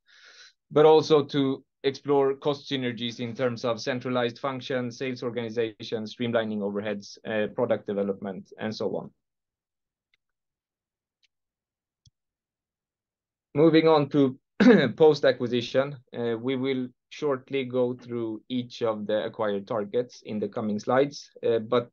but 0.70 0.86
also 0.86 1.24
to 1.24 1.66
explore 1.84 2.36
cost 2.36 2.70
synergies 2.70 3.20
in 3.20 3.36
terms 3.36 3.66
of 3.66 3.82
centralized 3.82 4.38
functions, 4.38 4.98
sales 4.98 5.24
organization, 5.24 6.04
streamlining 6.04 6.60
overheads, 6.60 7.18
uh, 7.26 7.48
product 7.54 7.88
development, 7.88 8.54
and 8.60 8.74
so 8.74 8.96
on. 8.96 9.12
Moving 13.56 13.88
on 13.88 14.10
to 14.10 14.38
post-acquisition, 14.98 15.96
uh, 16.18 16.36
we 16.40 16.56
will 16.56 16.88
shortly 17.10 17.66
go 17.66 17.94
through 17.94 18.42
each 18.50 18.82
of 18.82 19.06
the 19.06 19.26
acquired 19.26 19.68
targets 19.68 20.22
in 20.26 20.40
the 20.40 20.48
coming 20.48 20.80
slides. 20.80 21.30
Uh, 21.46 21.60
but 21.60 21.90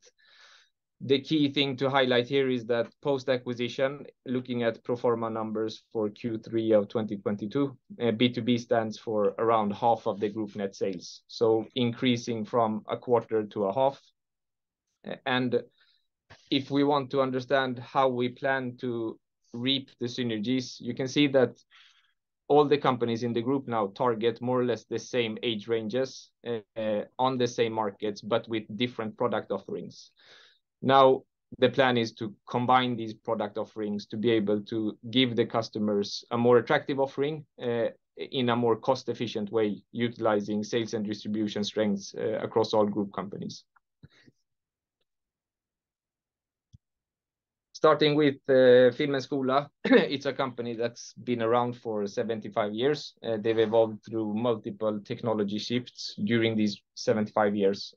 the 1.03 1.21
key 1.21 1.51
thing 1.51 1.77
to 1.77 1.89
highlight 1.89 2.29
here 2.29 2.51
is 2.51 2.67
that 2.67 2.93
post-acquisition, 3.01 4.07
looking 4.27 4.63
at 4.63 4.85
pro 4.85 4.97
forma 4.97 5.31
numbers 5.31 5.83
for 5.93 6.11
Q3 6.11 6.79
of 6.79 6.89
2022, 6.89 7.77
B2B 7.99 8.55
uh, 8.55 8.59
stands 8.59 8.99
for 8.99 9.35
around 9.39 9.73
half 9.73 10.07
of 10.07 10.21
the 10.21 10.29
group 10.29 10.55
net 10.57 10.75
sales, 10.77 11.23
so 11.27 11.67
increasing 11.75 12.45
from 12.45 12.85
a 12.89 12.99
quarter 12.99 13.45
to 13.45 13.65
a 13.65 13.75
half. 13.75 14.01
And 15.25 15.63
if 16.51 16.71
we 16.71 16.85
want 16.85 17.11
to 17.11 17.23
understand 17.23 17.79
how 17.79 18.09
we 18.09 18.29
plan 18.29 18.77
to 18.81 19.19
reap 19.55 19.91
the 20.01 20.07
synergies, 20.07 20.77
you 20.81 20.95
can 20.95 21.09
see 21.09 21.27
that 21.29 21.57
all 22.51 22.65
the 22.65 22.77
companies 22.77 23.23
in 23.23 23.33
the 23.33 23.41
group 23.41 23.69
now 23.69 23.87
target 23.95 24.43
more 24.43 24.61
or 24.61 24.65
less 24.65 24.85
the 24.85 24.99
same 24.99 25.39
age 25.45 25.69
ranges, 25.69 26.31
uh, 26.45 27.03
on 27.17 27.39
the 27.39 27.47
same 27.47 27.73
markets, 27.73 28.21
but 28.21 28.47
with 28.49 28.65
different 28.77 29.17
product 29.17 29.53
offerings. 29.53 30.11
Now, 30.83 31.23
the 31.59 31.69
plan 31.69 31.97
is 31.97 32.13
to 32.15 32.35
combine 32.49 32.97
these 32.97 33.15
product 33.15 33.57
offerings 33.57 34.07
to 34.07 34.17
be 34.17 34.31
able 34.31 34.61
to 34.63 34.99
give 35.11 35.37
the 35.37 35.47
customers 35.47 36.25
a 36.33 36.37
more 36.37 36.59
attractive 36.59 36.99
offering, 36.99 37.47
uh, 37.63 37.91
in 38.17 38.49
a 38.49 38.57
more 38.57 38.77
cost-efficient 38.77 39.53
way, 39.53 39.83
utilizing 39.93 40.65
sales 40.65 40.95
and 40.95 41.07
distribution 41.07 41.63
strengths, 41.63 42.15
uh, 42.19 42.39
across 42.43 42.75
all 42.75 42.87
group 42.87 43.13
companies. 43.13 43.65
Starting 47.81 48.15
with 48.15 48.35
uh, 48.51 48.93
Film 48.93 49.13
& 49.13 49.25
Skola, 49.25 49.65
uh, 49.65 49.69
it's 49.85 50.27
a 50.27 50.35
company 50.35 50.75
that's 50.75 51.15
been 51.15 51.41
around 51.41 51.75
for 51.75 52.07
75 52.07 52.75
years. 52.75 53.15
Uh, 53.27 53.39
they've 53.41 53.59
evolved 53.59 54.05
through 54.05 54.35
multiple 54.35 55.01
technology 55.03 55.59
shifts 55.59 56.15
during 56.25 56.55
these 56.55 56.79
75 56.97 57.57
years, 57.57 57.95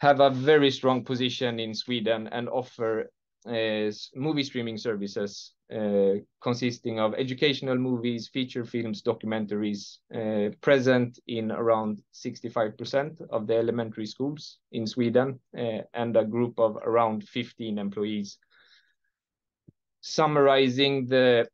have 0.00 0.18
a 0.18 0.30
very 0.30 0.72
strong 0.72 1.04
position 1.04 1.60
in 1.60 1.72
Sweden, 1.72 2.28
and 2.32 2.48
offer 2.48 3.08
movie 3.46 4.42
streaming 4.42 4.76
services, 4.76 5.52
consisting 6.42 6.98
of 6.98 7.14
educational 7.14 7.76
movies, 7.76 8.26
feature 8.26 8.64
films, 8.64 9.02
documentaries, 9.02 9.98
present 10.62 11.20
in 11.28 11.52
around 11.52 12.02
65% 12.12 13.20
of 13.30 13.46
the 13.46 13.54
elementary 13.54 14.06
schools 14.06 14.58
in 14.72 14.84
Sweden, 14.84 15.38
and 15.54 16.16
a 16.16 16.24
group 16.24 16.58
of 16.58 16.76
around 16.78 17.22
15 17.28 17.78
employees. 17.78 18.36
Summarizing 20.00 21.06
the 21.06 21.48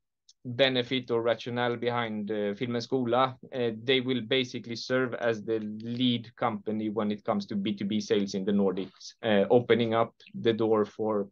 benefit 0.45 1.11
or 1.11 1.23
rationale 1.23 1.77
behind 1.77 2.31
uh, 2.31 2.55
Film 2.55 2.73
& 2.73 2.75
Skola, 2.75 3.35
uh, 3.55 3.71
they 3.83 4.01
will 4.01 4.21
basically 4.21 4.77
serve 4.77 5.15
as 5.15 5.43
the 5.43 5.59
lead 5.83 6.35
company 6.37 6.91
when 6.91 7.11
it 7.11 7.25
comes 7.25 7.47
to 7.47 7.57
B2B 7.57 8.03
sales 8.03 8.35
in 8.35 8.45
the 8.45 8.53
Nordics, 8.53 9.15
uh, 9.23 9.47
opening 9.51 9.95
up 9.95 10.15
the 10.35 10.53
door 10.53 10.85
for 10.85 11.29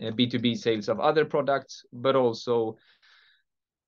B2B 0.00 0.56
sales 0.56 0.88
of 0.88 0.98
other 0.98 1.24
products, 1.24 1.84
but 1.92 2.16
also 2.16 2.76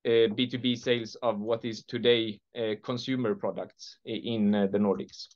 B2B 0.06 0.78
sales 0.78 1.16
of 1.16 1.40
what 1.40 1.64
is 1.64 1.82
today 1.82 2.38
consumer 2.84 3.34
products 3.34 3.98
in 4.04 4.52
the 4.52 4.78
Nordics. 4.78 5.26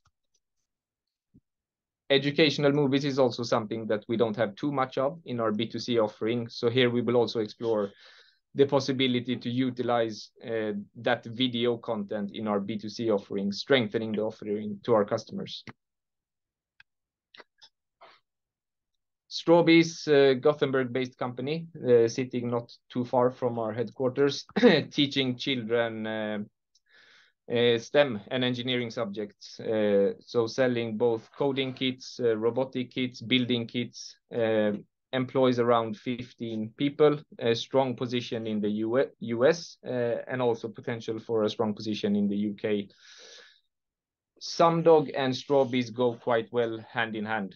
Educational 2.11 2.73
movies 2.73 3.05
is 3.05 3.17
also 3.17 3.41
something 3.41 3.87
that 3.87 4.03
we 4.09 4.17
don't 4.17 4.35
have 4.35 4.53
too 4.55 4.69
much 4.69 4.97
of 4.97 5.17
in 5.23 5.39
our 5.39 5.53
B2C 5.53 5.97
offering. 6.03 6.49
So 6.49 6.69
here 6.69 6.89
we 6.89 7.01
will 7.01 7.15
also 7.15 7.39
explore 7.39 7.89
the 8.53 8.65
possibility 8.65 9.37
to 9.37 9.49
utilize 9.49 10.29
uh, 10.45 10.73
that 10.97 11.23
video 11.25 11.77
content 11.77 12.31
in 12.33 12.49
our 12.49 12.59
B2C 12.59 13.09
offering, 13.09 13.53
strengthening 13.53 14.11
the 14.11 14.23
offering 14.23 14.77
to 14.83 14.93
our 14.93 15.05
customers. 15.05 15.63
Strawbees, 19.29 20.41
Gothenburg-based 20.41 21.17
company, 21.17 21.67
uh, 21.87 22.09
sitting 22.09 22.49
not 22.49 22.69
too 22.91 23.05
far 23.05 23.31
from 23.31 23.57
our 23.57 23.71
headquarters, 23.71 24.45
teaching 24.91 25.37
children 25.37 26.05
uh, 26.05 26.39
Uh, 27.51 27.77
STEM 27.77 28.21
and 28.29 28.45
engineering 28.45 28.89
subjects. 28.89 29.59
Uh, 29.59 30.13
so 30.21 30.47
selling 30.47 30.97
both 30.97 31.29
coding 31.37 31.73
kits, 31.73 32.17
uh, 32.23 32.37
robotic 32.37 32.91
kits, 32.91 33.19
building 33.19 33.67
kits, 33.67 34.15
employs 35.11 35.59
around 35.59 35.97
15 35.97 36.71
people, 36.77 37.19
a 37.39 37.53
strong 37.53 37.93
position 37.93 38.47
in 38.47 38.61
the 38.61 38.69
U.S., 39.19 39.77
and 39.83 40.41
also 40.41 40.69
potential 40.69 41.19
for 41.19 41.43
a 41.43 41.49
strong 41.49 41.73
position 41.73 42.15
in 42.15 42.29
the 42.29 42.37
U.K. 42.37 42.87
Sumdog 44.39 45.11
and 45.13 45.33
Strawbees 45.33 45.93
go 45.93 46.13
quite 46.13 46.47
well 46.53 46.79
hand 46.89 47.17
in 47.17 47.25
hand, 47.25 47.55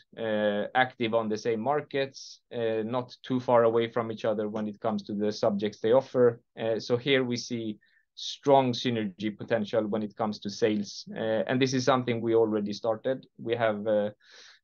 active 0.75 1.13
on 1.13 1.29
the 1.29 1.37
same 1.37 1.61
markets, 1.61 2.41
not 2.51 3.15
too 3.23 3.39
far 3.39 3.63
away 3.63 3.89
from 3.89 4.11
each 4.11 4.25
other 4.25 4.49
when 4.49 4.67
it 4.67 4.81
comes 4.81 5.01
to 5.03 5.13
the 5.13 5.31
subjects 5.31 5.79
they 5.79 5.93
offer. 5.93 6.41
So 6.79 6.97
here 6.97 7.23
we 7.23 7.37
see 7.37 7.79
strong 8.15 8.71
synergy 8.71 9.35
potential 9.37 9.85
when 9.85 10.03
it 10.03 10.15
comes 10.15 10.39
to 10.39 10.49
sales. 10.49 11.05
Uh, 11.15 11.43
and 11.47 11.61
this 11.61 11.73
is 11.73 11.83
something 11.85 12.21
we 12.21 12.35
already 12.35 12.73
started. 12.73 13.27
We 13.37 13.55
have 13.55 13.85
uh, 13.85 14.11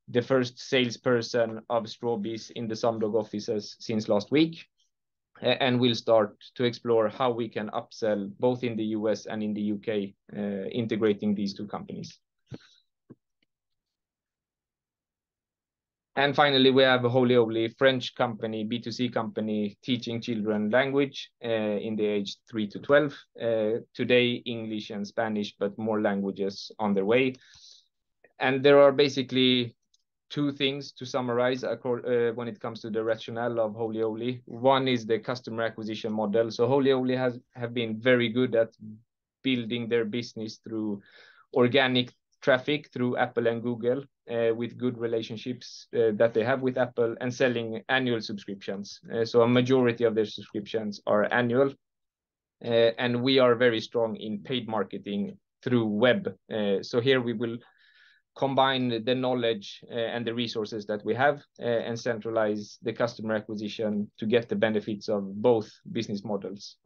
the 0.08 0.22
first 0.22 0.60
salesperson 0.60 1.62
of 1.70 1.84
Strawbees 1.84 2.52
in 2.52 2.68
the 2.68 2.76
Sumdog 2.76 3.14
offices 3.14 3.76
since 3.80 4.10
last 4.10 4.32
week, 4.32 4.66
and 5.42 5.80
we'll 5.80 5.96
start 5.96 6.36
to 6.56 6.64
explore 6.64 7.10
how 7.10 7.32
we 7.32 7.50
can 7.50 7.70
upsell 7.70 8.32
both 8.40 8.64
in 8.64 8.76
the 8.76 8.86
U.S. 8.98 9.26
and 9.26 9.42
in 9.44 9.54
the 9.54 9.62
U.K., 9.62 10.14
uh, 10.36 10.40
integrating 10.72 11.36
these 11.36 11.54
two 11.54 11.68
companies. 11.68 12.20
And 16.22 16.36
finally, 16.36 16.70
we 16.70 16.84
have 16.84 17.04
a 17.04 17.10
Holy 17.10 17.34
Owly 17.34 17.70
French 17.80 18.14
company, 18.14 18.64
B2C 18.64 19.12
company, 19.12 19.76
teaching 19.82 20.22
children 20.22 20.70
language 20.70 21.32
uh, 21.44 21.48
in 21.48 21.96
the 21.96 22.06
age 22.06 22.38
3 22.48 22.68
to 22.68 22.80
12. 22.80 23.26
Uh, 23.42 23.70
today, 23.96 24.34
English 24.46 24.92
and 24.92 25.08
Spanish, 25.08 25.56
but 25.58 25.76
more 25.80 26.00
languages 26.00 26.72
on 26.78 26.94
their 26.94 27.06
way. 27.06 27.34
And 28.38 28.62
there 28.62 28.80
are 28.80 28.92
basically 28.92 29.76
two 30.30 30.52
things 30.52 30.92
to 30.92 31.08
summarize 31.08 31.64
uh, 31.64 31.76
when 32.36 32.48
it 32.48 32.60
comes 32.60 32.82
to 32.82 32.92
the 32.92 33.04
rationale 33.04 33.60
of 33.60 33.74
Holy 33.74 34.04
Owly. 34.04 34.44
One 34.46 34.88
is 34.88 35.08
the 35.08 35.18
customer 35.18 35.64
acquisition 35.64 36.14
model. 36.14 36.52
So 36.52 36.68
Holy 36.68 36.92
Owly 36.92 37.16
have 37.16 37.74
been 37.74 38.00
very 38.00 38.30
good 38.30 38.54
at 38.54 38.70
building 39.42 39.90
their 39.90 40.06
business 40.06 40.58
through 40.58 41.02
organic 41.56 42.14
traffic, 42.42 42.90
through 42.92 43.18
Apple 43.18 43.48
and 43.48 43.62
Google, 43.62 44.04
uh, 44.32 44.54
with 44.56 44.78
good 44.78 44.98
relationships 44.98 45.88
uh, 45.96 46.12
that 46.14 46.34
they 46.34 46.44
have 46.44 46.62
with 46.62 46.78
Apple, 46.78 47.16
and 47.22 47.34
selling 47.34 47.82
annual 47.90 48.22
subscriptions. 48.22 49.00
Uh, 49.14 49.26
so 49.26 49.42
a 49.42 49.48
majority 49.48 50.04
of 50.04 50.16
their 50.16 50.26
subscriptions 50.26 51.02
are 51.06 51.32
annual, 51.34 51.74
and 52.62 53.22
we 53.22 53.40
are 53.40 53.56
very 53.56 53.82
strong 53.82 54.16
in 54.16 54.44
paid 54.44 54.68
marketing 54.68 55.38
through 55.64 55.86
web. 55.86 56.34
So 56.82 57.00
here 57.02 57.20
we 57.20 57.34
will 57.34 57.58
combine 58.38 59.04
the 59.04 59.16
knowledge 59.16 59.84
and 59.90 60.26
the 60.26 60.34
resources 60.34 60.86
that 60.86 61.04
we 61.04 61.16
have, 61.16 61.42
and 61.60 62.00
centralize 62.00 62.78
the 62.84 62.94
customer 62.94 63.36
acquisition 63.36 64.10
to 64.20 64.26
get 64.26 64.48
the 64.48 64.56
benefits 64.56 65.10
of 65.10 65.24
both 65.42 65.70
business 65.92 66.24
models. 66.24 66.78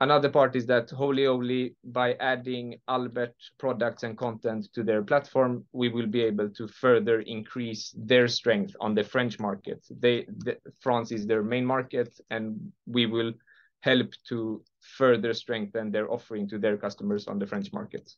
Another 0.00 0.28
part 0.28 0.56
is 0.56 0.66
that 0.66 0.90
Holy 0.90 1.22
Owly, 1.26 1.76
by 1.84 2.14
adding 2.14 2.80
Albert 2.88 3.34
products 3.58 4.02
and 4.02 4.18
content 4.18 4.66
to 4.74 4.82
their 4.82 5.02
platform, 5.02 5.64
we 5.72 5.88
will 5.88 6.08
be 6.08 6.22
able 6.22 6.50
to 6.50 6.66
further 6.66 7.20
increase 7.20 7.94
their 7.96 8.26
strength 8.26 8.74
on 8.80 8.94
the 8.94 9.04
French 9.04 9.38
market. 9.38 9.86
They 9.90 10.26
France 10.80 11.12
is 11.12 11.26
their 11.26 11.44
main 11.44 11.64
market, 11.64 12.18
and 12.30 12.72
we 12.86 13.06
will 13.06 13.32
help 13.80 14.10
to 14.28 14.64
further 14.80 15.32
strengthen 15.32 15.92
their 15.92 16.10
offering 16.10 16.48
to 16.48 16.58
their 16.58 16.76
customers 16.76 17.28
on 17.28 17.38
the 17.38 17.46
French 17.46 17.72
market. 17.72 18.12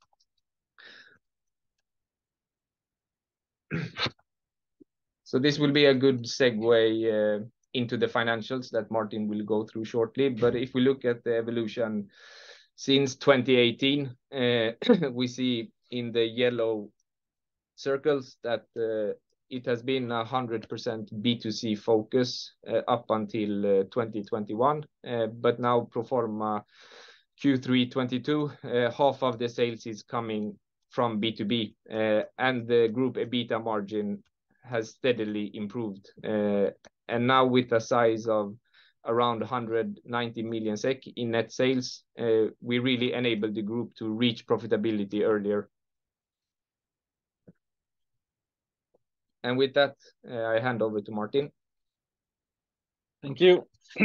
So 5.26 5.40
this 5.40 5.58
will 5.58 5.72
be 5.72 5.86
a 5.86 5.94
good 5.94 6.22
segue 6.22 6.70
uh, 7.10 7.44
into 7.76 7.96
the 7.96 8.06
financials 8.06 8.70
that 8.70 8.90
Martin 8.90 9.28
will 9.28 9.44
go 9.44 9.64
through 9.64 9.84
shortly. 9.84 10.30
But 10.30 10.56
if 10.56 10.72
we 10.74 10.80
look 10.80 11.04
at 11.04 11.22
the 11.24 11.36
evolution 11.36 12.08
since 12.74 13.14
2018, 13.16 14.16
uh, 14.32 15.10
we 15.12 15.26
see 15.26 15.70
in 15.90 16.12
the 16.12 16.24
yellow 16.24 16.88
circles 17.74 18.38
that 18.42 18.64
uh, 18.76 19.14
it 19.50 19.66
has 19.66 19.82
been 19.82 20.08
100% 20.08 20.66
B2C 21.22 21.78
focus 21.78 22.54
uh, 22.68 22.80
up 22.88 23.04
until 23.10 23.84
2021. 23.84 24.84
But 25.40 25.60
now 25.60 25.88
pro 25.90 26.02
forma 26.02 26.64
Q3 27.42 27.90
2022, 27.90 28.50
half 28.96 29.22
of 29.22 29.38
the 29.38 29.48
sales 29.48 29.86
is 29.86 30.02
coming 30.02 30.58
from 30.90 31.20
B2B, 31.20 31.74
and 32.38 32.66
the 32.66 32.88
group 32.88 33.16
EBITDA 33.16 33.62
margin 33.62 34.22
has 34.64 34.90
steadily 34.90 35.50
improved. 35.54 36.10
And 37.08 37.26
now 37.26 37.46
with 37.46 37.72
a 37.72 37.80
size 37.80 38.26
of 38.26 38.54
around 39.06 39.40
190 39.40 40.42
million 40.42 40.76
SEK 40.76 41.06
in 41.16 41.30
net 41.30 41.52
sales, 41.52 42.02
uh, 42.18 42.46
we 42.60 42.78
really 42.78 43.12
enabled 43.12 43.54
the 43.54 43.62
group 43.62 43.94
to 43.96 44.08
reach 44.08 44.46
profitability 44.46 45.22
earlier. 45.22 45.68
And 49.44 49.56
with 49.56 49.74
that, 49.74 49.94
uh, 50.28 50.44
I 50.44 50.58
hand 50.58 50.82
over 50.82 51.00
to 51.00 51.12
Martin. 51.12 51.50
Thank 53.22 53.40
you. 53.40 53.66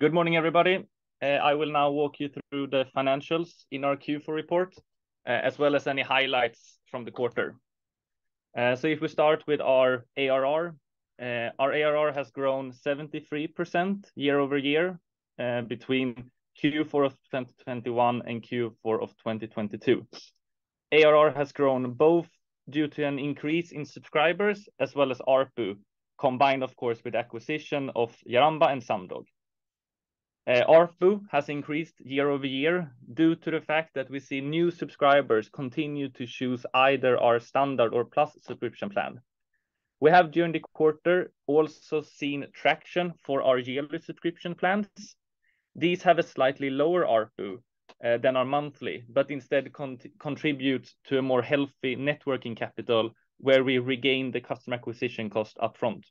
Good 0.00 0.12
morning, 0.12 0.36
everybody. 0.36 0.86
Uh, 1.22 1.26
I 1.26 1.54
will 1.54 1.70
now 1.70 1.90
walk 1.90 2.18
you 2.18 2.28
through 2.28 2.68
the 2.68 2.86
financials 2.96 3.64
in 3.70 3.84
our 3.84 3.96
Q4 3.96 4.28
report, 4.28 4.74
as 5.26 5.58
well 5.58 5.76
as 5.76 5.86
any 5.86 6.02
highlights 6.02 6.78
from 6.90 7.04
the 7.04 7.10
quarter. 7.10 7.54
So 8.56 8.88
if 8.88 9.00
we 9.00 9.08
start 9.08 9.44
with 9.46 9.60
our 9.60 10.06
ARR, 10.16 10.74
Uh, 11.20 11.50
our 11.58 11.72
ARR 11.72 12.12
has 12.12 12.30
grown 12.30 12.72
73% 12.72 14.04
year-over-year, 14.14 14.98
uh, 15.38 15.62
between 15.62 16.30
Q4 16.62 17.06
of 17.06 17.12
2021 17.30 18.22
and 18.26 18.42
Q4 18.42 19.02
of 19.02 19.10
2022. 19.18 20.06
ARR 20.92 21.30
has 21.32 21.52
grown 21.52 21.92
both 21.92 22.28
due 22.70 22.88
to 22.88 23.04
an 23.04 23.18
increase 23.18 23.72
in 23.72 23.84
subscribers 23.84 24.68
as 24.78 24.94
well 24.94 25.10
as 25.10 25.18
ARPU, 25.28 25.76
combined, 26.18 26.62
of 26.62 26.74
course, 26.76 27.02
with 27.04 27.14
acquisition 27.14 27.90
of 27.94 28.16
Jaramba 28.28 28.70
and 28.72 28.82
Sumdog. 28.82 29.24
Uh, 30.46 30.64
ARPU 30.66 31.20
has 31.30 31.48
increased 31.48 32.00
year-over-year 32.00 32.90
due 33.14 33.34
to 33.36 33.50
the 33.50 33.60
fact 33.60 33.94
that 33.94 34.08
we 34.08 34.18
see 34.18 34.40
new 34.40 34.70
subscribers 34.70 35.48
continue 35.50 36.08
to 36.10 36.26
choose 36.26 36.64
either 36.74 37.18
our 37.18 37.38
standard 37.38 37.92
or 37.92 38.04
plus 38.04 38.36
subscription 38.42 38.88
plan. 38.88 39.20
We 40.00 40.10
have, 40.10 40.30
during 40.30 40.52
the 40.52 40.62
quarter, 40.74 41.32
also 41.46 42.02
seen 42.02 42.46
traction 42.54 43.14
for 43.24 43.42
our 43.42 43.58
yearly 43.58 43.98
subscription 43.98 44.54
plans. 44.54 44.88
These 45.74 46.02
have 46.04 46.18
a 46.18 46.22
slightly 46.22 46.70
lower 46.70 47.04
ARPU 47.04 47.58
uh, 48.04 48.18
than 48.18 48.36
our 48.36 48.44
monthly, 48.44 49.04
but 49.08 49.30
instead 49.30 49.72
contribute 49.72 50.88
to 51.04 51.18
a 51.18 51.22
more 51.22 51.42
healthy 51.42 51.96
net 51.96 52.22
working 52.26 52.54
capital, 52.54 53.12
where 53.38 53.64
we 53.64 53.78
regain 53.78 54.30
the 54.30 54.40
customer 54.40 54.76
acquisition 54.76 55.30
cost 55.30 55.56
upfront. 55.58 56.04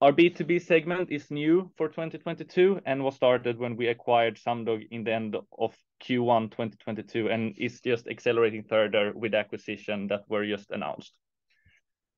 Our 0.00 0.12
B2B 0.12 0.62
segment 0.62 1.10
is 1.10 1.30
new 1.30 1.70
for 1.76 1.88
2022 1.88 2.80
and 2.86 3.02
was 3.02 3.16
started 3.16 3.58
when 3.58 3.76
we 3.76 3.88
acquired 3.88 4.36
Sumdog 4.36 4.86
in 4.90 5.02
the 5.04 5.12
end 5.12 5.36
of 5.58 5.76
Q1 6.04 6.50
2022, 6.50 7.28
and 7.30 7.54
is 7.58 7.80
just 7.80 8.06
accelerating 8.06 8.62
further 8.62 9.12
with 9.14 9.34
acquisition 9.34 10.06
that 10.08 10.28
were 10.28 10.46
just 10.46 10.70
announced. 10.70 11.14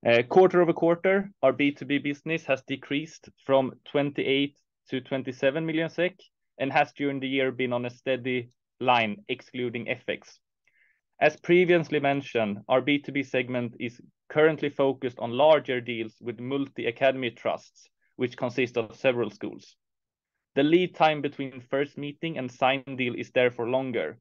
Uh, 0.03 0.23
Quarter-over-quarter, 0.23 1.29
our 1.43 1.53
B2B 1.53 2.03
business 2.03 2.43
has 2.45 2.63
decreased 2.63 3.29
from 3.45 3.73
28 3.85 4.25
million 4.25 4.55
to 4.89 4.99
27 4.99 5.65
million 5.65 5.89
SEK, 5.89 6.19
and 6.57 6.73
has, 6.73 6.91
during 6.93 7.19
the 7.19 7.27
year, 7.27 7.51
been 7.51 7.71
on 7.71 7.85
a 7.85 7.89
steady 7.89 8.49
line, 8.79 9.17
excluding 9.29 9.85
FX. 9.85 10.39
As 11.19 11.37
previously 11.37 11.99
mentioned, 11.99 12.57
our 12.67 12.81
B2B 12.81 13.27
segment 13.27 13.75
is 13.79 14.01
currently 14.27 14.69
focused 14.69 15.19
on 15.19 15.31
larger 15.31 15.79
deals 15.79 16.15
with 16.19 16.39
multi-academy 16.39 17.29
trusts, 17.31 17.87
which 18.15 18.37
consist 18.37 18.77
of 18.77 18.95
several 18.95 19.29
schools. 19.29 19.75
The 20.55 20.63
lead 20.63 20.95
time 20.95 21.21
between 21.21 21.61
first 21.61 21.97
meeting 21.97 22.39
and 22.39 22.51
signed 22.51 22.97
deal 22.97 23.13
is 23.15 23.31
therefore 23.31 23.69
longer. 23.69 24.17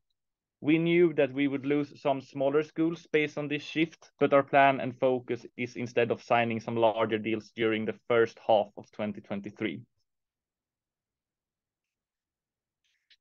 We 0.62 0.78
knew 0.78 1.14
that 1.14 1.32
we 1.32 1.48
would 1.48 1.64
lose 1.64 2.00
some 2.00 2.20
smaller 2.20 2.62
schools 2.62 3.06
based 3.10 3.38
on 3.38 3.48
this 3.48 3.62
shift, 3.62 4.10
but 4.20 4.34
our 4.34 4.42
plan 4.42 4.80
and 4.80 4.98
focus 4.98 5.46
is 5.56 5.76
instead 5.76 6.10
of 6.10 6.22
signing 6.22 6.60
some 6.60 6.76
larger 6.76 7.18
deals 7.18 7.50
during 7.56 7.86
the 7.86 7.98
first 8.08 8.38
half 8.46 8.68
of 8.76 8.90
2023. 8.92 9.80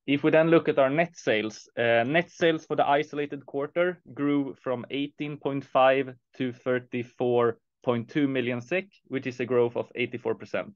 If 0.06 0.22
we 0.22 0.30
then 0.30 0.48
look 0.48 0.68
at 0.68 0.78
our 0.78 0.90
net 0.90 1.16
sales, 1.16 1.68
uh, 1.78 2.04
net 2.04 2.30
sales 2.30 2.66
for 2.66 2.76
the 2.76 2.86
isolated 2.86 3.46
quarter 3.46 4.02
grew 4.12 4.54
from 4.62 4.84
18.5 4.90 5.64
million 5.74 6.16
to 6.36 6.52
34.2 6.52 8.28
million 8.28 8.60
SEK, 8.60 8.88
which 9.06 9.26
is 9.26 9.40
a 9.40 9.46
growth 9.46 9.76
of 9.76 9.90
84%. 9.96 10.72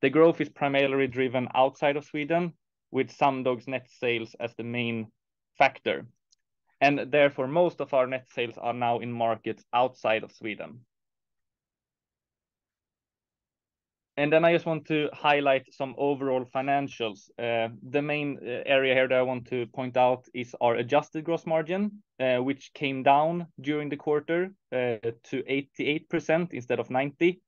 The 0.00 0.10
growth 0.10 0.40
is 0.40 0.48
primarily 0.48 1.08
driven 1.08 1.48
outside 1.54 1.96
of 1.96 2.04
Sweden, 2.04 2.52
with 2.90 3.10
Sumdog's 3.10 3.66
net 3.66 3.88
sales 3.88 4.36
as 4.38 4.54
the 4.54 4.64
main 4.64 5.10
factor, 5.58 6.06
and 6.80 7.10
therefore, 7.10 7.48
most 7.48 7.80
of 7.80 7.92
our 7.92 8.06
net 8.06 8.28
sales 8.30 8.56
are 8.58 8.72
now 8.72 9.00
in 9.00 9.12
markets 9.12 9.64
outside 9.72 10.22
of 10.22 10.32
Sweden. 10.32 10.80
And 14.18 14.32
then 14.32 14.44
I 14.44 14.52
just 14.52 14.66
want 14.66 14.84
to 14.86 15.08
highlight 15.12 15.72
some 15.72 15.94
overall 15.96 16.44
financials. 16.44 17.30
Uh, 17.38 17.68
the 17.88 18.02
main 18.02 18.36
uh, 18.42 18.64
area 18.66 18.92
here 18.92 19.06
that 19.06 19.16
I 19.16 19.22
want 19.22 19.46
to 19.46 19.66
point 19.66 19.96
out 19.96 20.26
is 20.34 20.56
our 20.60 20.74
adjusted 20.74 21.22
gross 21.22 21.46
margin, 21.46 22.02
uh, 22.18 22.38
which 22.38 22.72
came 22.74 23.04
down 23.04 23.46
during 23.60 23.88
the 23.88 23.96
quarter 23.96 24.50
to 24.72 25.12
88% 25.32 26.52
instead 26.52 26.80
of 26.80 26.88
90%. 26.88 27.38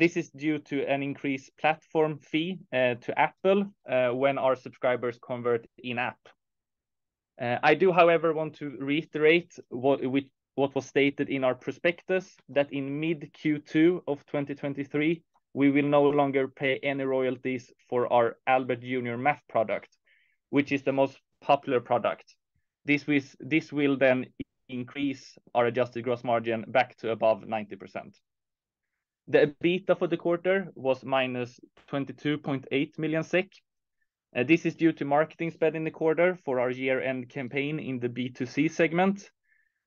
This 0.00 0.16
is 0.16 0.30
due 0.30 0.58
to 0.58 0.84
an 0.84 1.04
increased 1.04 1.52
platform 1.60 2.18
fee 2.18 2.58
to 2.72 3.14
Apple 3.16 3.66
when 3.86 4.36
our 4.36 4.56
subscribers 4.56 5.20
convert 5.22 5.64
in-app. 5.78 6.18
Uh, 7.40 7.58
I 7.62 7.74
do, 7.74 7.92
however, 7.92 8.32
want 8.32 8.54
to 8.56 8.76
reiterate 8.78 9.58
what 9.70 10.00
was 10.56 10.86
stated 10.86 11.28
in 11.28 11.44
our 11.44 11.54
prospectus, 11.54 12.36
that 12.48 12.72
in 12.72 13.00
mid 13.00 13.32
Q2 13.32 14.02
of 14.06 14.24
2023, 14.26 15.22
we 15.52 15.70
will 15.70 15.86
no 15.86 16.02
longer 16.02 16.48
pay 16.48 16.78
any 16.78 17.04
royalties 17.04 17.72
for 17.88 18.12
our 18.12 18.36
Albert 18.46 18.80
Junior 18.80 19.16
Math 19.16 19.42
product, 19.48 19.96
which 20.50 20.72
is 20.72 20.82
the 20.82 20.92
most 20.92 21.18
popular 21.40 21.80
product. 21.80 22.34
This 22.84 23.06
will 23.72 23.96
then 23.96 24.26
increase 24.68 25.38
our 25.54 25.66
adjusted 25.66 26.02
gross 26.04 26.24
margin 26.24 26.64
back 26.68 26.96
to 26.96 27.10
above 27.10 27.42
90%. 27.42 28.14
The 29.26 29.54
EBITDA 29.62 29.98
for 29.98 30.06
the 30.06 30.16
quarter 30.18 30.70
was 30.74 31.02
-22.8 31.02 32.98
million 32.98 33.22
SEK. 33.22 33.50
Uh, 34.36 34.42
this 34.42 34.66
is 34.66 34.74
due 34.74 34.92
to 34.92 35.04
marketing 35.04 35.50
spend 35.50 35.76
in 35.76 35.84
the 35.84 35.90
quarter 35.90 36.36
for 36.44 36.58
our 36.58 36.70
year-end 36.70 37.28
campaign 37.28 37.78
in 37.78 38.00
the 38.00 38.08
B2C 38.08 38.68
segment. 38.70 39.30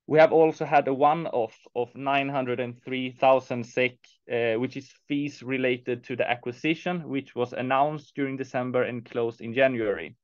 We 0.07 0.19
have 0.19 0.31
also 0.31 0.63
had 0.63 0.87
a 0.87 0.93
one-off 0.93 1.53
of 1.75 1.93
903,000 1.93 3.65
SEK, 3.65 3.97
uh, 4.31 4.53
which 4.53 4.77
is 4.77 4.89
fees 5.09 5.43
related 5.43 6.05
to 6.05 6.15
the 6.15 6.29
acquisition, 6.29 7.09
which 7.09 7.35
was 7.35 7.51
announced 7.51 8.15
during 8.15 8.37
December 8.37 8.83
and 8.83 9.03
closed 9.03 9.41
in 9.41 9.53
January. 9.53 10.15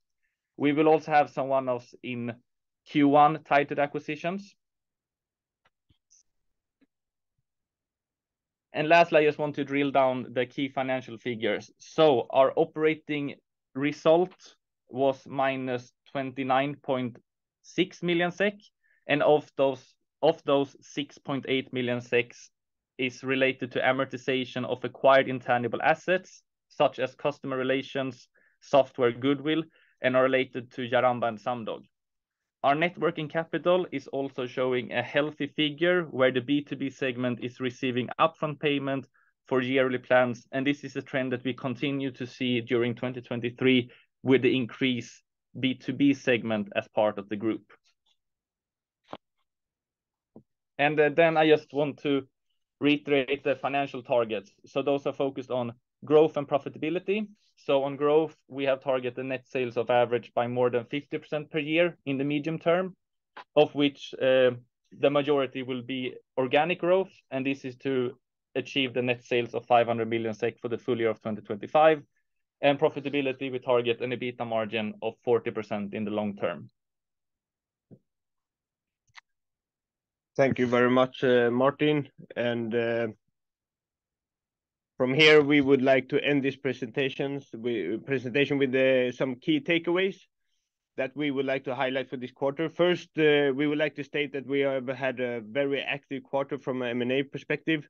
We 0.56 0.72
will 0.72 0.88
also 0.88 1.12
have 1.12 1.30
some 1.30 1.50
one-offs 1.50 1.94
in 2.02 2.34
Q1 2.90 3.44
tied 3.44 3.70
to 3.70 3.76
the 3.76 3.82
acquisitions. 3.82 4.56
And 8.72 8.88
lastly, 8.88 9.20
I 9.20 9.26
just 9.26 9.38
want 9.38 9.56
to 9.56 9.66
drill 9.66 9.92
down 9.92 10.28
the 10.32 10.46
key 10.46 10.70
financial 10.70 11.18
figures. 11.18 11.70
So 11.78 12.28
our 12.30 12.54
operating 12.56 13.36
result 13.76 14.56
was 14.90 15.24
-29.6 15.24 18.04
million 18.04 18.32
SEK, 18.32 18.60
and 19.08 19.24
of 19.24 19.52
those 19.58 19.96
of 20.22 20.42
those 20.46 20.76
6.8 20.82 21.74
million 21.74 22.00
SEK 22.00 22.34
is 22.98 23.24
related 23.24 23.72
to 23.72 23.82
amortization 23.82 24.66
of 24.66 24.82
acquired 24.84 25.28
intangible 25.28 25.82
assets, 25.82 26.44
such 26.70 27.00
as 27.00 27.16
customer 27.16 27.58
relations, 27.58 28.30
software 28.62 29.12
goodwill, 29.12 29.64
and 30.02 30.16
are 30.16 30.24
related 30.24 30.72
to 30.72 30.90
Jaramba 30.90 31.28
and 31.28 31.38
Sumdog. 31.38 31.84
Our 32.64 32.76
net 32.76 32.98
working 32.98 33.28
capital 33.28 33.86
is 33.92 34.08
also 34.08 34.48
showing 34.48 34.94
a 34.94 35.04
healthy 35.04 35.48
figure, 35.48 36.04
where 36.04 36.32
the 36.32 36.40
B2B 36.40 36.94
segment 36.94 37.44
is 37.44 37.60
receiving 37.60 38.08
upfront 38.18 38.62
payment 38.62 39.06
for 39.48 39.62
yearly 39.62 39.98
plans, 39.98 40.48
and 40.52 40.66
this 40.66 40.84
is 40.84 40.96
a 40.96 41.02
trend 41.02 41.32
that 41.32 41.44
we 41.44 41.54
continue 41.54 42.12
to 42.12 42.26
see 42.26 42.62
during 42.62 42.96
2023 42.96 43.90
with 44.24 44.42
the 44.42 44.56
increased 44.56 45.22
B2B 45.58 46.16
segment 46.16 46.70
as 46.76 46.88
part 46.90 47.20
of 47.20 47.30
the 47.30 47.36
group. 47.36 47.64
And 50.80 51.00
uh, 51.00 51.10
then 51.10 51.38
I 51.38 51.48
just 51.48 51.72
want 51.74 51.98
to 52.04 52.24
reiterate 52.80 53.44
the 53.44 53.56
financial 53.56 54.02
targets. 54.02 54.52
So 54.66 54.82
those 54.82 55.06
are 55.06 55.14
focused 55.14 55.52
on 55.52 55.74
growth 56.04 56.38
and 56.38 56.48
profitability. 56.48 57.28
So 57.56 57.84
on 57.84 57.96
growth, 57.96 58.36
we 58.48 58.66
have 58.66 58.82
targeted 58.82 59.26
net 59.26 59.46
sales 59.48 59.78
of 59.78 59.90
average 59.90 60.32
by 60.34 60.48
more 60.48 60.70
than 60.70 60.86
50% 60.86 61.52
per 61.52 61.60
year 61.60 61.98
in 62.06 62.18
the 62.18 62.24
medium 62.24 62.58
term, 62.60 62.96
of 63.56 63.74
which 63.76 64.14
uh, 64.22 64.52
the 65.00 65.10
majority 65.10 65.64
will 65.64 65.82
be 65.82 66.14
organic 66.38 66.80
growth, 66.80 67.12
and 67.32 67.46
this 67.46 67.64
is 67.66 67.76
to 67.78 68.18
achieve 68.56 68.94
the 68.94 69.02
net 69.02 69.24
sales 69.24 69.54
of 69.54 69.66
500 69.66 70.10
million 70.10 70.34
SEK 70.34 70.60
for 70.60 70.70
the 70.70 70.78
full 70.78 71.00
year 71.00 71.10
of 71.10 71.18
2025. 71.18 72.04
and 72.62 72.80
Profitability, 72.80 73.52
we 73.52 73.60
target 73.60 74.02
an 74.02 74.12
EBITDA 74.12 74.48
margin 74.48 74.94
of 75.02 75.16
40% 75.26 75.94
in 75.94 76.06
the 76.06 76.12
long 76.12 76.36
term. 76.36 76.70
Thank 80.36 80.58
you 80.58 80.66
very 80.66 80.90
much, 80.90 81.24
uh, 81.24 81.52
Martin. 81.52 82.10
And 82.36 82.74
uh, 82.74 83.08
from 84.98 85.14
here, 85.14 85.44
we 85.44 85.62
would 85.62 85.84
like 85.84 86.10
to 86.10 86.24
end 86.24 86.44
this 86.44 86.56
presentation 86.56 87.42
with 87.54 88.76
uh, 88.76 89.12
some 89.12 89.36
key 89.36 89.60
takeaways 89.60 90.16
that 90.98 91.16
we 91.16 91.30
would 91.32 91.46
like 91.46 91.64
to 91.66 91.76
highlight 91.76 92.10
for 92.10 92.18
this 92.18 92.32
quarter. 92.32 92.70
First, 92.70 93.10
we 93.16 93.68
would 93.68 93.78
like 93.78 93.96
to 93.96 94.04
state 94.04 94.34
that 94.34 94.48
we 94.48 94.62
have 94.62 94.88
had 94.88 95.20
a 95.20 95.42
very 95.42 95.82
active 95.82 96.24
quarter 96.24 96.58
from 96.58 96.82
an 96.82 97.02
M&A 97.02 97.24
perspective. 97.24 97.88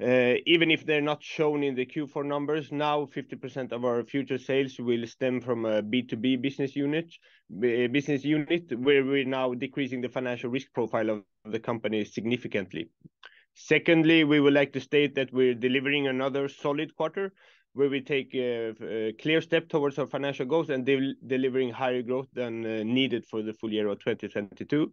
Uh, 0.00 0.34
even 0.46 0.70
if 0.70 0.86
they're 0.86 1.00
not 1.00 1.20
shown 1.22 1.64
in 1.64 1.74
the 1.74 1.84
Q4 1.84 2.24
numbers, 2.24 2.70
now 2.70 3.04
50% 3.06 3.72
of 3.72 3.84
our 3.84 4.04
future 4.04 4.38
sales 4.38 4.78
will 4.78 5.04
stem 5.08 5.40
from 5.40 5.64
a 5.64 5.82
B2B 5.82 6.40
business 6.40 6.76
unit, 6.76 7.12
business 7.58 8.24
unit, 8.24 8.72
where 8.78 9.04
we're 9.04 9.24
now 9.24 9.54
decreasing 9.54 10.00
the 10.00 10.08
financial 10.08 10.50
risk 10.50 10.68
profile 10.72 11.10
of 11.10 11.24
the 11.50 11.58
company 11.58 12.04
significantly. 12.04 12.88
Secondly, 13.54 14.22
we 14.22 14.38
would 14.38 14.54
like 14.54 14.72
to 14.74 14.80
state 14.80 15.16
that 15.16 15.32
we're 15.32 15.54
delivering 15.54 16.06
another 16.06 16.48
solid 16.48 16.94
quarter, 16.94 17.32
where 17.72 17.88
we 17.88 18.00
take 18.00 18.32
a 18.34 19.12
clear 19.20 19.40
step 19.40 19.68
towards 19.68 19.98
our 19.98 20.06
financial 20.06 20.46
goals 20.46 20.70
and 20.70 20.86
delivering 21.26 21.70
higher 21.70 22.02
growth 22.02 22.28
than 22.32 22.64
uh, 22.64 22.84
needed 22.84 23.26
for 23.26 23.42
the 23.42 23.52
full 23.52 23.72
year 23.72 23.88
of 23.88 23.98
2022. 23.98 24.92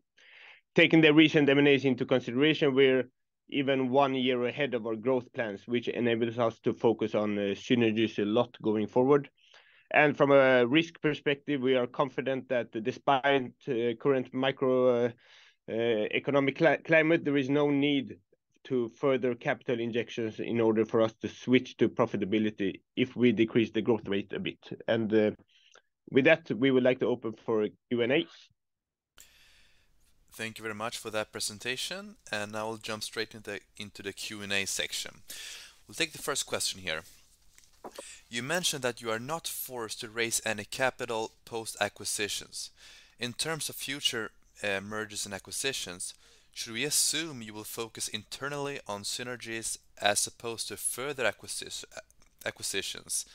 Taking 0.73 1.01
the 1.01 1.13
recent 1.13 1.47
M&As 1.47 1.85
into 1.85 2.05
consideration, 2.05 2.73
we're 2.73 3.07
even 3.49 3.89
one 3.89 4.15
year 4.15 4.45
ahead 4.45 4.73
of 4.73 4.86
our 4.86 4.95
growth 4.95 5.31
plans, 5.34 5.67
which 5.67 5.88
enables 5.88 6.39
us 6.39 6.60
to 6.60 6.73
focus 6.73 7.15
on 7.15 7.38
uh, 7.38 7.41
synergies 7.53 8.19
a 8.19 8.25
lot 8.25 8.55
going 8.62 8.88
forward. 8.88 9.29
And 9.91 10.17
from 10.17 10.31
a 10.31 10.65
risk 10.65 10.99
perspective, 11.01 11.62
we 11.62 11.75
are 11.75 11.88
confident 11.88 12.49
that 12.49 12.71
despite 12.84 13.51
the 13.65 13.95
current 13.95 14.34
macro 14.34 15.05
uh, 15.05 15.10
economic 15.69 16.58
climate, 16.86 17.23
there 17.23 17.38
is 17.38 17.49
no 17.49 17.69
need 17.69 18.17
to 18.65 18.89
further 18.89 19.36
capital 19.36 19.79
injections 19.79 20.39
in 20.39 20.60
order 20.60 20.86
for 20.86 21.01
us 21.01 21.13
to 21.21 21.27
switch 21.27 21.77
to 21.77 21.88
profitability 21.88 22.81
if 22.95 23.15
we 23.15 23.31
decrease 23.31 23.69
the 23.71 23.81
growth 23.81 24.08
rate 24.08 24.34
a 24.34 24.39
bit. 24.39 24.58
And 24.88 25.36
with 26.12 26.25
that, 26.25 26.49
we 26.51 26.71
would 26.71 26.84
like 26.84 26.99
to 26.99 27.08
open 27.08 27.34
for 27.34 27.67
Q&A. 27.89 28.25
Thank 30.35 30.57
you 30.57 30.63
very 30.63 30.75
much 30.75 30.97
for 30.97 31.09
that 31.11 31.31
presentation, 31.31 32.17
and 32.29 32.51
now 32.51 32.67
we'll 32.67 32.75
jump 32.75 33.03
straight 33.03 33.33
into 33.33 34.03
the 34.03 34.11
Q&A 34.11 34.65
section. 34.65 35.21
We'll 35.87 35.95
take 35.95 36.11
the 36.11 36.21
first 36.21 36.45
question 36.45 36.81
here. 36.81 37.03
You 38.29 38.43
mentioned 38.43 38.83
that 38.83 39.01
you 39.01 39.09
are 39.11 39.17
not 39.17 39.47
forced 39.47 40.01
to 40.01 40.09
raise 40.09 40.41
any 40.45 40.65
capital 40.65 41.31
post-acquisitions. 41.45 42.71
In 43.17 43.31
terms 43.31 43.69
of 43.69 43.77
future 43.77 44.31
uh, 44.61 44.81
mergers 44.81 45.25
and 45.25 45.33
acquisitions, 45.33 46.13
should 46.53 46.73
we 46.73 46.83
assume 46.83 47.41
you 47.41 47.53
will 47.53 47.63
focus 47.63 48.09
internally 48.09 48.81
on 48.89 49.03
synergies 49.03 49.77
as 50.01 50.27
opposed 50.27 50.67
to 50.67 50.75
further 50.75 51.25
acquisitions? 51.25 53.25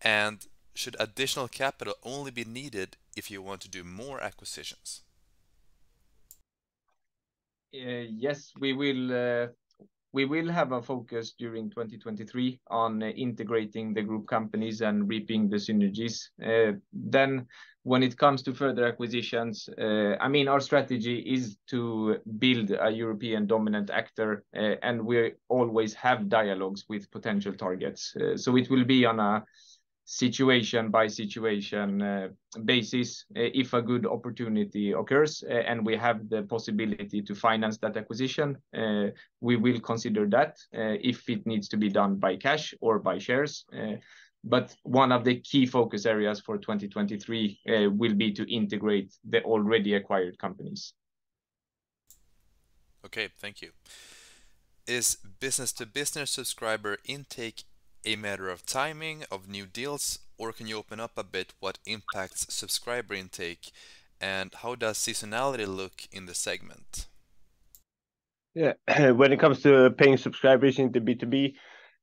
And 0.00 0.46
should 0.76 0.94
additional 1.00 1.48
capital 1.48 1.94
only 2.04 2.30
be 2.30 2.44
needed 2.44 2.96
if 3.16 3.32
you 3.32 3.42
want 3.42 3.62
to 3.62 3.68
do 3.68 3.82
more 3.82 4.22
acquisitions? 4.22 5.00
Uh, 7.76 8.06
yes, 8.08 8.52
we 8.58 8.72
will 8.72 9.12
uh, 9.12 9.46
we 10.12 10.24
will 10.24 10.48
have 10.48 10.72
a 10.72 10.80
focus 10.80 11.34
during 11.38 11.68
2023 11.68 12.60
on 12.68 13.02
uh, 13.02 13.06
integrating 13.06 13.92
the 13.92 14.02
group 14.02 14.26
companies 14.26 14.80
and 14.80 15.08
reaping 15.08 15.48
the 15.48 15.56
synergies. 15.56 16.28
Then 16.92 17.46
when 17.82 18.02
it 18.02 18.16
comes 18.16 18.42
to 18.42 18.54
further 18.54 18.86
acquisitions, 18.86 19.68
I 19.78 20.26
mean, 20.28 20.48
our 20.48 20.60
strategy 20.60 21.18
is 21.18 21.58
to 21.68 22.16
build 22.38 22.72
a 22.80 22.90
European 22.90 23.46
dominant 23.46 23.90
actor, 23.90 24.44
and 24.54 25.04
we 25.04 25.34
always 25.48 25.94
have 25.94 26.28
dialogues 26.28 26.84
with 26.88 27.10
potential 27.10 27.52
targets. 27.52 28.16
So 28.36 28.56
it 28.56 28.70
will 28.70 28.84
be 28.84 29.04
on 29.04 29.20
a 29.20 29.44
situation-by-situation 30.06 32.00
uh, 32.00 32.28
basis. 32.64 33.26
Uh, 33.36 33.50
if 33.52 33.74
a 33.74 33.82
good 33.82 34.06
opportunity 34.06 34.92
occurs, 34.92 35.42
uh, 35.50 35.52
and 35.52 35.84
we 35.84 35.96
have 35.96 36.28
the 36.28 36.44
possibility 36.44 37.20
to 37.20 37.34
finance 37.34 37.76
that 37.78 37.96
acquisition, 37.96 38.56
we 39.40 39.56
will 39.56 39.80
consider 39.80 40.26
that, 40.28 40.56
if 40.72 41.28
it 41.28 41.44
needs 41.46 41.68
to 41.68 41.76
be 41.76 41.88
done 41.88 42.16
by 42.16 42.36
cash 42.36 42.72
or 42.80 42.98
by 43.00 43.18
shares. 43.18 43.66
But 44.44 44.76
one 44.84 45.10
of 45.10 45.24
the 45.24 45.40
key 45.40 45.66
focus 45.66 46.06
areas 46.06 46.40
for 46.40 46.56
2023 46.56 47.90
will 47.92 48.14
be 48.14 48.32
to 48.32 48.44
integrate 48.52 49.12
the 49.28 49.42
already 49.42 49.94
acquired 49.94 50.38
companies. 50.38 50.94
Okay, 53.04 53.28
thank 53.40 53.60
you. 53.60 53.70
Is 54.86 55.18
business-to-business 55.40 56.30
subscriber 56.30 56.98
intake 57.04 57.64
a 58.06 58.16
matter 58.16 58.48
of 58.48 58.64
timing 58.64 59.24
of 59.30 59.48
new 59.48 59.66
deals, 59.66 60.20
or 60.38 60.52
can 60.52 60.66
you 60.66 60.78
open 60.78 61.00
up 61.00 61.12
a 61.16 61.24
bit 61.24 61.52
what 61.60 61.78
impacts 61.84 62.46
subscriber 62.54 63.14
intake, 63.14 63.72
and 64.20 64.54
how 64.62 64.74
does 64.76 64.96
seasonality 64.96 65.66
look 65.66 66.02
in 66.12 66.26
the 66.26 66.34
segment? 66.34 67.06
Yeah. 68.54 68.74
When 69.12 69.32
it 69.32 69.40
comes 69.40 69.60
to 69.62 69.90
paying 69.90 70.16
subscribers 70.16 70.78
in 70.78 70.92
the 70.92 71.00
B2B, 71.00 71.54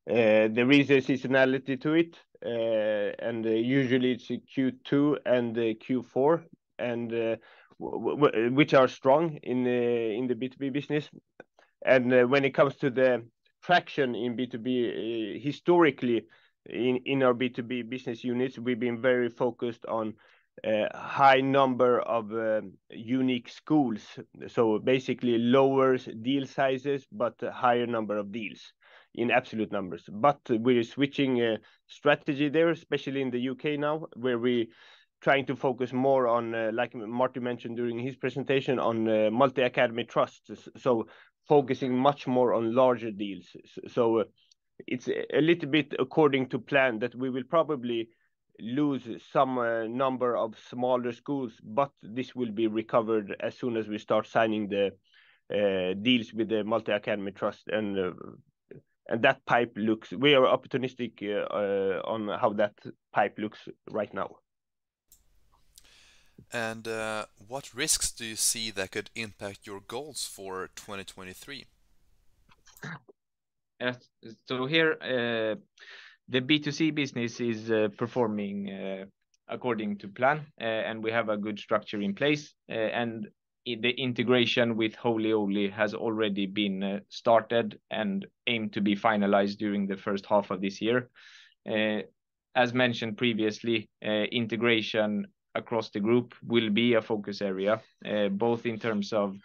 there 0.05 0.71
is 0.71 0.89
a 0.91 1.01
seasonality 1.01 1.81
to 1.81 1.93
it. 1.93 2.17
Uh, 2.45 3.13
and 3.19 3.45
uh, 3.45 3.49
usually 3.49 4.11
it's 4.11 4.29
in 4.29 4.41
Q2 4.41 5.17
and 5.25 5.57
uh, 5.57 5.61
Q4, 5.61 6.43
and 6.77 7.37
which 7.79 8.73
are 8.73 8.87
strong 8.89 9.37
in 9.43 9.63
the 9.63 10.11
in 10.17 10.27
the 10.27 10.35
B2B 10.35 10.73
business. 10.73 11.09
And 11.85 12.29
when 12.29 12.43
it 12.45 12.53
comes 12.53 12.75
to 12.77 12.89
the 12.89 13.23
traction 13.63 14.13
in 14.15 14.35
B2B, 14.35 15.35
eh, 15.35 15.39
historically, 15.39 16.25
in 16.65 17.23
our 17.23 17.33
B2B 17.33 17.89
business 17.89 18.23
units, 18.23 18.57
we've 18.59 18.79
been 18.79 19.01
very 19.01 19.29
focused 19.29 19.85
on 19.87 20.13
a 20.63 20.87
high 20.95 21.41
number 21.41 21.99
of 22.01 22.31
eh, 22.33 22.61
unique 22.89 23.49
schools. 23.49 24.01
So 24.47 24.79
basically 24.79 25.37
lower 25.37 25.97
deal 25.97 26.45
sizes, 26.45 27.07
but 27.11 27.41
a 27.41 27.51
higher 27.51 27.87
number 27.87 28.17
of 28.17 28.31
deals 28.31 28.73
in 29.15 29.31
absolute 29.31 29.71
numbers. 29.71 30.03
But 30.11 30.39
we're 30.49 30.83
switching 30.83 31.57
strategy 31.87 32.49
there, 32.49 32.69
especially 32.69 33.21
in 33.21 33.31
the 33.31 33.49
UK 33.49 33.79
now, 33.79 34.07
where 34.15 34.39
we're 34.39 34.67
trying 35.21 35.45
to 35.45 35.55
focus 35.55 35.93
more 35.93 36.27
on, 36.27 36.75
like 36.75 36.93
Martin 36.95 37.43
mentioned 37.43 37.77
during 37.77 37.99
his 37.99 38.15
presentation, 38.15 38.79
on 38.79 39.31
multi-academy 39.33 40.03
trusts. 40.03 40.67
So 40.77 41.07
focusing 41.47 41.97
much 41.97 42.27
more 42.27 42.53
on 42.53 42.75
larger 42.75 43.11
deals. 43.11 43.45
So 43.87 44.19
uh, 44.19 44.23
it's 44.87 45.07
a 45.07 45.41
little 45.41 45.69
bit 45.69 45.93
according 45.99 46.49
to 46.49 46.59
plan, 46.59 46.99
that 46.99 47.15
we 47.15 47.29
will 47.29 47.43
probably 47.49 48.09
lose 48.59 49.07
some 49.31 49.57
uh, 49.57 49.87
number 49.87 50.37
of 50.37 50.55
smaller 50.69 51.11
schools, 51.11 51.53
but 51.63 51.91
this 52.01 52.35
will 52.35 52.51
be 52.51 52.67
recovered 52.67 53.35
as 53.39 53.57
soon 53.57 53.77
as 53.77 53.87
we 53.87 53.97
start 53.97 54.27
signing 54.27 54.69
the 54.69 54.91
uh, 55.53 55.93
deals 56.01 56.33
with 56.33 56.49
the 56.49 56.63
multi-academy 56.63 57.31
trust. 57.31 57.67
And 57.67 58.15
and 59.09 59.21
that 59.21 59.45
pipe 59.45 59.73
looks... 59.75 60.11
We 60.13 60.33
are 60.33 60.47
optimistic 60.47 61.21
on 61.21 62.29
how 62.39 62.53
that 62.53 62.73
pipe 63.11 63.35
looks 63.37 63.67
right 63.91 64.13
now. 64.13 64.37
Uh, 66.51 67.25
what 67.47 67.73
risks 67.73 68.11
do 68.11 68.25
you 68.25 68.35
see 68.35 68.71
that 68.71 68.91
could 68.91 69.09
impact 69.15 69.65
your 69.65 69.79
goals 69.79 70.25
for 70.25 70.69
2023? 70.75 71.65
Yes. 73.79 74.09
So 74.47 74.65
here, 74.65 74.93
uh, 75.01 75.55
the 76.29 76.41
B2C 76.41 76.95
business 76.95 77.39
is 77.41 77.69
uh, 77.69 77.89
performing 77.97 79.07
according 79.49 79.97
to 79.97 80.07
plan, 80.07 80.45
and 80.57 81.03
we 81.03 81.11
have 81.11 81.29
a 81.29 81.37
good 81.37 81.59
structure 81.59 82.01
in 82.01 82.15
place. 82.15 82.53
And 82.69 83.27
the 83.65 83.91
integration 83.97 84.77
with 84.77 84.95
Holy 84.95 85.33
Owly 85.33 85.69
has 85.69 85.93
already 85.93 86.45
been 86.45 87.01
started 87.09 87.79
and 87.91 88.25
aimed 88.47 88.73
to 88.73 88.81
be 88.81 88.95
finalized 88.95 89.57
during 89.57 89.85
the 89.85 89.97
first 89.97 90.25
half 90.25 90.49
of 90.49 90.61
this 90.61 90.81
year. 90.81 91.09
As 92.55 92.73
mentioned 92.73 93.17
previously, 93.17 93.89
integration 94.01 95.27
across 95.55 95.89
the 95.89 95.99
group 95.99 96.33
will 96.47 96.69
be 96.69 96.95
a 96.95 97.01
focus 97.01 97.41
area, 97.41 97.81
uh, 98.05 98.29
both 98.29 98.65
in 98.65 98.79
terms 98.79 99.13
of 99.13 99.35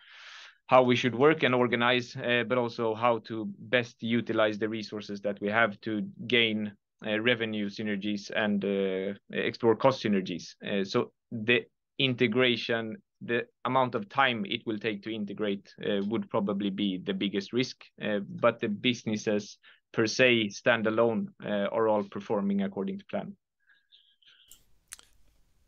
how 0.67 0.83
we 0.83 0.97
should 0.97 1.15
work 1.15 1.43
and 1.43 1.55
organize, 1.55 2.15
uh, 2.17 2.45
but 2.47 2.59
also 2.59 2.95
how 2.95 3.19
to 3.21 3.49
best 3.59 4.03
utilize 4.03 4.59
the 4.59 4.69
resources 4.69 5.21
that 5.21 5.41
we 5.41 5.49
have 5.49 5.81
to 5.81 6.03
gain 6.27 6.73
uh, 7.07 7.19
revenue 7.21 7.69
synergies 7.71 8.31
and 8.35 8.65
explore 9.33 9.77
cost 9.77 10.03
synergies. 10.03 10.55
So 10.87 11.13
the 11.33 11.65
integration, 11.99 12.97
the 13.23 13.47
amount 13.65 13.95
of 13.95 14.09
time 14.09 14.45
it 14.47 14.63
will 14.67 14.79
take 14.79 15.03
to 15.05 15.15
integrate, 15.15 15.73
would 16.11 16.29
probably 16.29 16.71
be 16.71 16.99
the 16.99 17.15
biggest 17.15 17.53
risk. 17.53 17.77
But 17.99 18.61
the 18.61 18.69
businesses 18.69 19.59
per 19.93 20.07
se, 20.07 20.49
standalone, 20.49 21.29
are 21.43 21.89
all 21.89 22.05
performing 22.05 22.63
according 22.63 22.99
to 22.99 23.05
plan. 23.07 23.37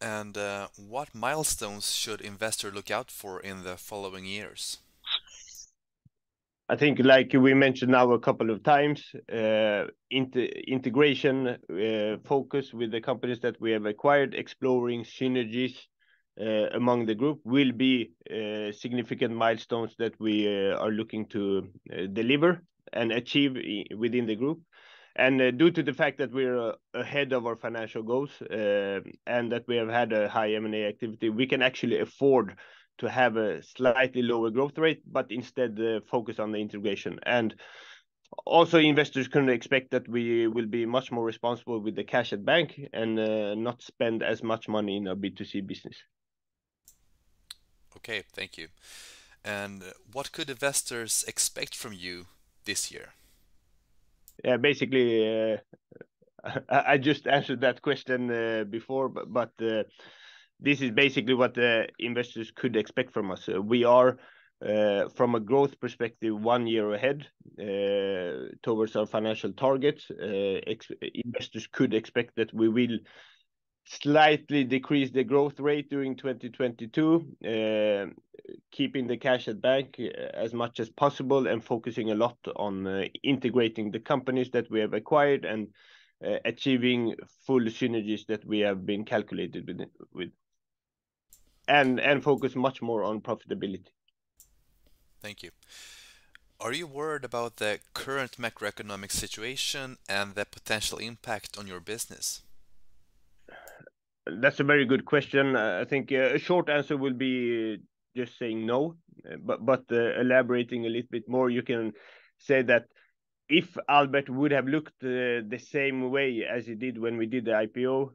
And 0.01 0.37
uh, 0.37 0.69
what 0.77 1.15
milestones 1.15 1.95
should 1.95 2.21
investor 2.23 2.71
look 2.71 2.91
out 2.91 3.11
for 3.11 3.41
in 3.41 3.65
the 3.65 3.77
following 3.77 4.25
years? 4.25 4.79
I 6.71 6.77
think, 6.77 7.01
like 7.01 7.33
we 7.35 7.53
mentioned 7.53 7.91
now 7.93 8.13
a 8.13 8.19
couple 8.21 8.51
of 8.51 8.63
times, 8.63 9.03
uh, 9.31 9.87
integration 10.11 11.49
uh, 11.49 12.17
focus 12.25 12.73
with 12.73 12.93
the 12.93 13.01
companies 13.01 13.41
that 13.41 13.61
we 13.61 13.73
have 13.73 13.87
acquired, 13.87 14.35
exploring 14.35 15.05
synergies 15.05 15.77
among 16.73 17.05
the 17.05 17.15
group 17.15 17.41
will 17.45 17.73
be 17.73 18.13
significant 18.73 19.35
milestones 19.35 19.95
that 19.99 20.15
we 20.21 20.47
are 20.47 20.91
looking 20.91 21.27
to 21.27 21.69
deliver 22.13 22.63
and 22.93 23.13
achieve 23.13 23.57
within 23.99 24.27
the 24.27 24.37
group. 24.37 24.61
And 25.17 25.41
uh, 25.41 25.51
due 25.51 25.71
to 25.71 25.83
the 25.83 25.93
fact 25.93 26.19
that 26.19 26.33
we're 26.33 26.71
uh, 26.71 26.73
ahead 26.95 27.33
of 27.33 27.47
our 27.47 27.57
financial 27.57 28.03
goals, 28.03 28.31
uh, 28.43 29.01
and 29.27 29.51
that 29.53 29.65
we 29.67 29.77
have 29.77 29.89
had 29.89 30.13
a 30.13 30.29
high 30.29 30.53
M&A 30.53 30.87
activity, 30.87 31.31
we 31.31 31.47
can 31.47 31.63
actually 31.63 32.01
afford 32.01 32.57
to 32.99 33.09
have 33.09 33.37
a 33.37 33.63
slightly 33.63 34.23
lower 34.23 34.51
growth 34.51 34.77
rate, 34.79 35.03
but 35.11 35.31
instead 35.31 35.79
focus 36.07 36.39
on 36.39 36.53
the 36.53 36.59
integration. 36.59 37.19
And 37.25 37.55
also, 38.45 38.79
investors 38.79 39.27
can 39.27 39.49
expect 39.49 39.91
that 39.91 40.07
we 40.07 40.47
will 40.47 40.67
be 40.67 40.87
much 40.87 41.11
more 41.11 41.25
responsible 41.25 41.81
with 41.81 41.97
the 41.97 42.05
cash 42.05 42.33
at 42.33 42.45
bank 42.45 42.79
and 42.93 43.17
not 43.65 43.83
spend 43.83 44.23
as 44.23 44.43
much 44.43 44.69
money 44.69 44.99
in 44.99 45.09
our 45.09 45.17
B2C 45.17 45.67
business. 45.67 45.97
Okay, 47.97 48.23
thank 48.33 48.57
you. 48.59 48.69
And 49.45 49.83
what 50.13 50.33
could 50.33 50.51
investors 50.51 51.25
expect 51.27 51.75
from 51.75 51.93
you 51.93 52.27
this 52.67 52.93
year? 52.93 53.15
Yeah, 54.45 54.57
basically, 54.57 55.53
uh, 55.55 55.57
I 56.69 56.99
just 56.99 57.27
answered 57.27 57.61
that 57.63 57.83
question 57.83 58.31
uh, 58.31 58.65
before, 58.65 59.09
but 59.09 59.53
uh, 59.61 59.85
this 60.59 60.81
is 60.81 60.91
basically 60.91 61.35
what 61.35 61.55
the 61.55 61.89
investors 61.99 62.51
could 62.51 62.77
expect 62.77 63.13
from 63.13 63.31
us. 63.31 63.49
We 63.49 63.85
are 63.85 64.19
from 65.15 65.35
a 65.35 65.41
growth 65.41 65.81
perspective, 65.81 66.39
one 66.39 66.67
year 66.67 66.93
ahead 66.93 67.27
towards 68.63 68.95
our 68.97 69.07
financial 69.07 69.53
targets. 69.53 70.11
Investors 70.11 71.67
could 71.73 71.95
expect 71.95 72.37
that 72.37 72.53
we 72.53 72.69
will 72.69 72.99
slightly 73.91 74.63
decrease 74.63 75.11
the 75.11 75.25
growth 75.25 75.59
rate 75.59 75.91
during 75.91 76.15
2022, 76.15 77.27
uh, 77.45 78.07
keeping 78.71 79.07
the 79.09 79.17
cash 79.17 79.49
at 79.49 79.61
bank 79.61 79.97
uh, 79.99 80.05
as 80.33 80.55
much 80.55 80.79
as 80.79 80.89
possible, 80.89 81.49
and 81.49 81.65
focusing 81.65 82.11
a 82.11 82.15
lot 82.15 82.39
on 82.57 82.87
uh, 82.87 83.05
integrating 83.25 83.91
the 83.91 83.99
companies 83.99 84.51
that 84.51 84.71
we 84.71 84.81
have 84.81 84.95
acquired 84.95 85.45
and 85.45 85.69
achieving 86.45 87.17
full 87.47 87.63
synergies 87.63 88.27
that 88.27 88.45
we 88.45 88.59
have 88.59 88.85
been 88.85 89.07
calculated 89.07 89.67
with. 90.13 90.29
And 91.67 92.23
focus 92.23 92.55
much 92.55 92.83
more 92.83 93.05
on 93.05 93.23
profitability. 93.23 93.89
Thank 95.23 95.43
you. 95.43 95.51
Are 96.61 96.75
you 96.75 96.87
worried 96.87 97.25
about 97.25 97.57
the 97.57 97.79
current 97.95 98.33
macroeconomic 98.33 99.13
situation 99.13 99.97
and 100.11 100.35
the 100.35 100.45
potential 100.45 100.99
impact 100.99 101.57
on 101.59 101.67
your 101.67 101.81
business? 101.81 102.43
That's 104.39 104.61
a 104.61 104.65
very 104.65 104.85
good 104.85 105.05
question. 105.05 105.57
Uh, 105.57 105.81
I 105.81 105.85
think 105.85 106.13
uh, 106.13 106.35
a 106.35 106.39
short 106.39 106.69
answer 106.69 106.97
will 106.97 107.15
be 107.15 107.79
just 108.17 108.39
saying 108.39 108.67
no. 108.67 108.97
Uh, 109.25 109.37
but 109.43 109.65
but 109.65 109.85
elaborating 109.91 110.87
a 110.87 110.89
little 110.89 111.09
bit 111.11 111.29
more, 111.29 111.51
you 111.51 111.63
can 111.63 111.93
say 112.39 112.63
that 112.63 112.87
if 113.49 113.77
Albert 113.89 114.31
would 114.31 114.53
have 114.53 114.67
looked 114.67 115.01
the 115.01 115.61
same 115.71 116.11
way 116.11 116.45
as 116.49 116.67
he 116.67 116.75
did 116.77 116.99
when 116.99 117.17
we 117.17 117.27
did 117.27 117.45
the 117.45 117.51
IPO, 117.51 118.13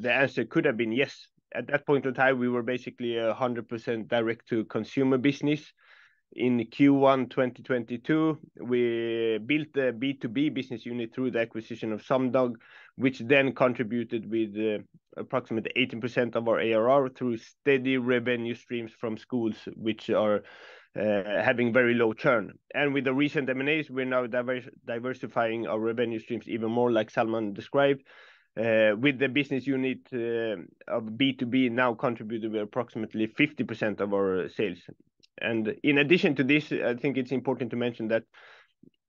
the 0.00 0.10
answer 0.10 0.46
could 0.46 0.64
have 0.64 0.78
been 0.78 0.92
yes. 0.92 1.26
At 1.54 1.66
that 1.66 1.86
point 1.86 2.06
in 2.06 2.14
time, 2.14 2.38
we 2.38 2.48
were 2.48 2.62
basically 2.62 3.18
a 3.18 3.34
100% 3.34 4.08
direct-to-consumer 4.08 5.18
business. 5.18 5.72
In 6.32 6.58
Q1 6.58 7.30
2022, 7.30 8.38
we 8.60 9.38
built 9.44 9.68
a 9.76 9.92
B2B 9.92 10.54
business 10.54 10.84
unit 10.86 11.14
through 11.14 11.32
the 11.32 11.40
acquisition 11.40 11.92
of 11.92 12.02
Sumdog, 12.02 12.54
which 12.98 13.20
then 13.20 13.52
contributed 13.52 14.28
with 14.28 14.56
uh, 14.58 14.82
approximately 15.16 15.70
18% 15.76 16.34
of 16.34 16.48
our 16.48 16.60
ARR 16.60 17.08
through 17.10 17.36
steady 17.36 17.96
revenue 17.96 18.54
streams 18.54 18.90
from 18.92 19.16
schools, 19.16 19.54
which 19.76 20.10
are 20.10 20.42
uh, 20.98 21.22
having 21.42 21.72
very 21.72 21.94
low 21.94 22.12
churn. 22.12 22.52
And 22.74 22.92
with 22.92 23.04
the 23.04 23.14
recent 23.14 23.48
M&As, 23.48 23.88
we're 23.88 24.04
now 24.04 24.26
diversifying 24.26 25.68
our 25.68 25.78
revenue 25.78 26.18
streams 26.18 26.48
even 26.48 26.72
more, 26.72 26.90
like 26.90 27.10
Salman 27.10 27.52
described, 27.52 28.02
uh, 28.58 28.96
with 28.98 29.20
the 29.20 29.28
business 29.28 29.64
unit 29.64 30.00
of 30.88 31.04
B2B 31.04 31.70
now 31.70 31.94
contributing 31.94 32.50
with 32.50 32.62
approximately 32.62 33.28
50% 33.28 34.00
of 34.00 34.12
our 34.12 34.48
sales. 34.48 34.78
And 35.40 35.76
in 35.84 35.98
addition 35.98 36.34
to 36.34 36.42
this, 36.42 36.72
I 36.72 36.94
think 36.94 37.16
it's 37.16 37.30
important 37.30 37.70
to 37.70 37.76
mention 37.76 38.08
that 38.08 38.24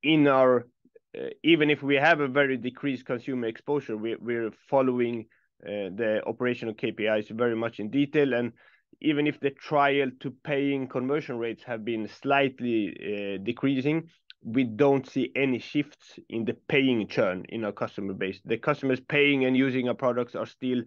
in 0.03 0.27
our 0.27 0.67
Uh, 1.17 1.29
even 1.43 1.69
if 1.69 1.81
we 1.81 1.95
have 1.95 2.19
a 2.19 2.27
very 2.27 2.57
decreased 2.57 3.05
consumer 3.05 3.47
exposure, 3.47 3.97
we're 3.97 4.51
following 4.69 5.25
uh, 5.65 5.89
the 5.95 6.21
operational 6.27 6.73
KPIs 6.73 7.29
very 7.29 7.55
much 7.55 7.79
in 7.79 7.89
detail. 7.89 8.33
And 8.33 8.53
even 9.01 9.27
if 9.27 9.39
the 9.39 9.51
trial 9.51 10.09
to 10.19 10.31
paying 10.43 10.87
conversion 10.87 11.37
rates 11.37 11.63
have 11.63 11.83
been 11.83 12.07
slightly 12.07 12.89
uh, 12.89 13.43
decreasing, 13.43 14.09
we 14.43 14.63
don't 14.63 15.07
see 15.07 15.31
any 15.35 15.59
shifts 15.59 16.17
in 16.29 16.45
the 16.45 16.53
paying 16.67 17.07
churn 17.07 17.45
in 17.49 17.65
our 17.65 17.73
customer 17.73 18.13
base. 18.13 18.39
The 18.45 18.57
customers 18.57 18.99
paying 18.99 19.45
and 19.45 19.57
using 19.57 19.89
our 19.89 19.95
products 19.95 20.35
are 20.35 20.45
still 20.45 20.81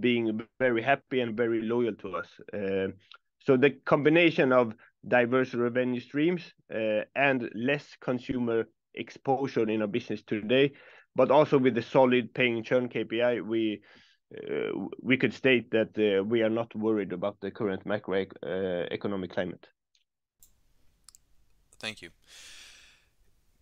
being 0.00 0.40
very 0.58 0.82
happy 0.82 1.20
and 1.20 1.36
very 1.36 1.62
loyal 1.62 1.94
to 1.94 2.16
us. 2.16 2.28
So 3.42 3.56
the 3.56 3.70
combination 3.86 4.52
of 4.52 4.74
diverse 5.08 5.54
revenue 5.54 6.00
streams 6.00 6.52
and 7.16 7.50
less 7.54 7.96
consumer 8.00 8.66
exposure 8.94 9.68
in 9.68 9.82
our 9.82 9.88
business 9.88 10.22
today, 10.22 10.72
but 11.14 11.30
also 11.30 11.58
with 11.58 11.74
the 11.74 11.82
solid 11.82 12.34
paying 12.34 12.62
churn 12.62 12.88
KPI, 12.88 13.44
we 13.44 13.82
uh, 14.36 14.86
we 15.02 15.16
could 15.16 15.34
state 15.34 15.70
that 15.72 15.90
uh, 15.98 16.22
we 16.22 16.42
are 16.42 16.50
not 16.50 16.72
worried 16.76 17.12
about 17.12 17.36
the 17.40 17.50
current 17.50 17.84
macroeconomic 17.84 19.30
uh, 19.30 19.34
climate. 19.34 19.66
Thank 21.80 22.00
you. 22.02 22.10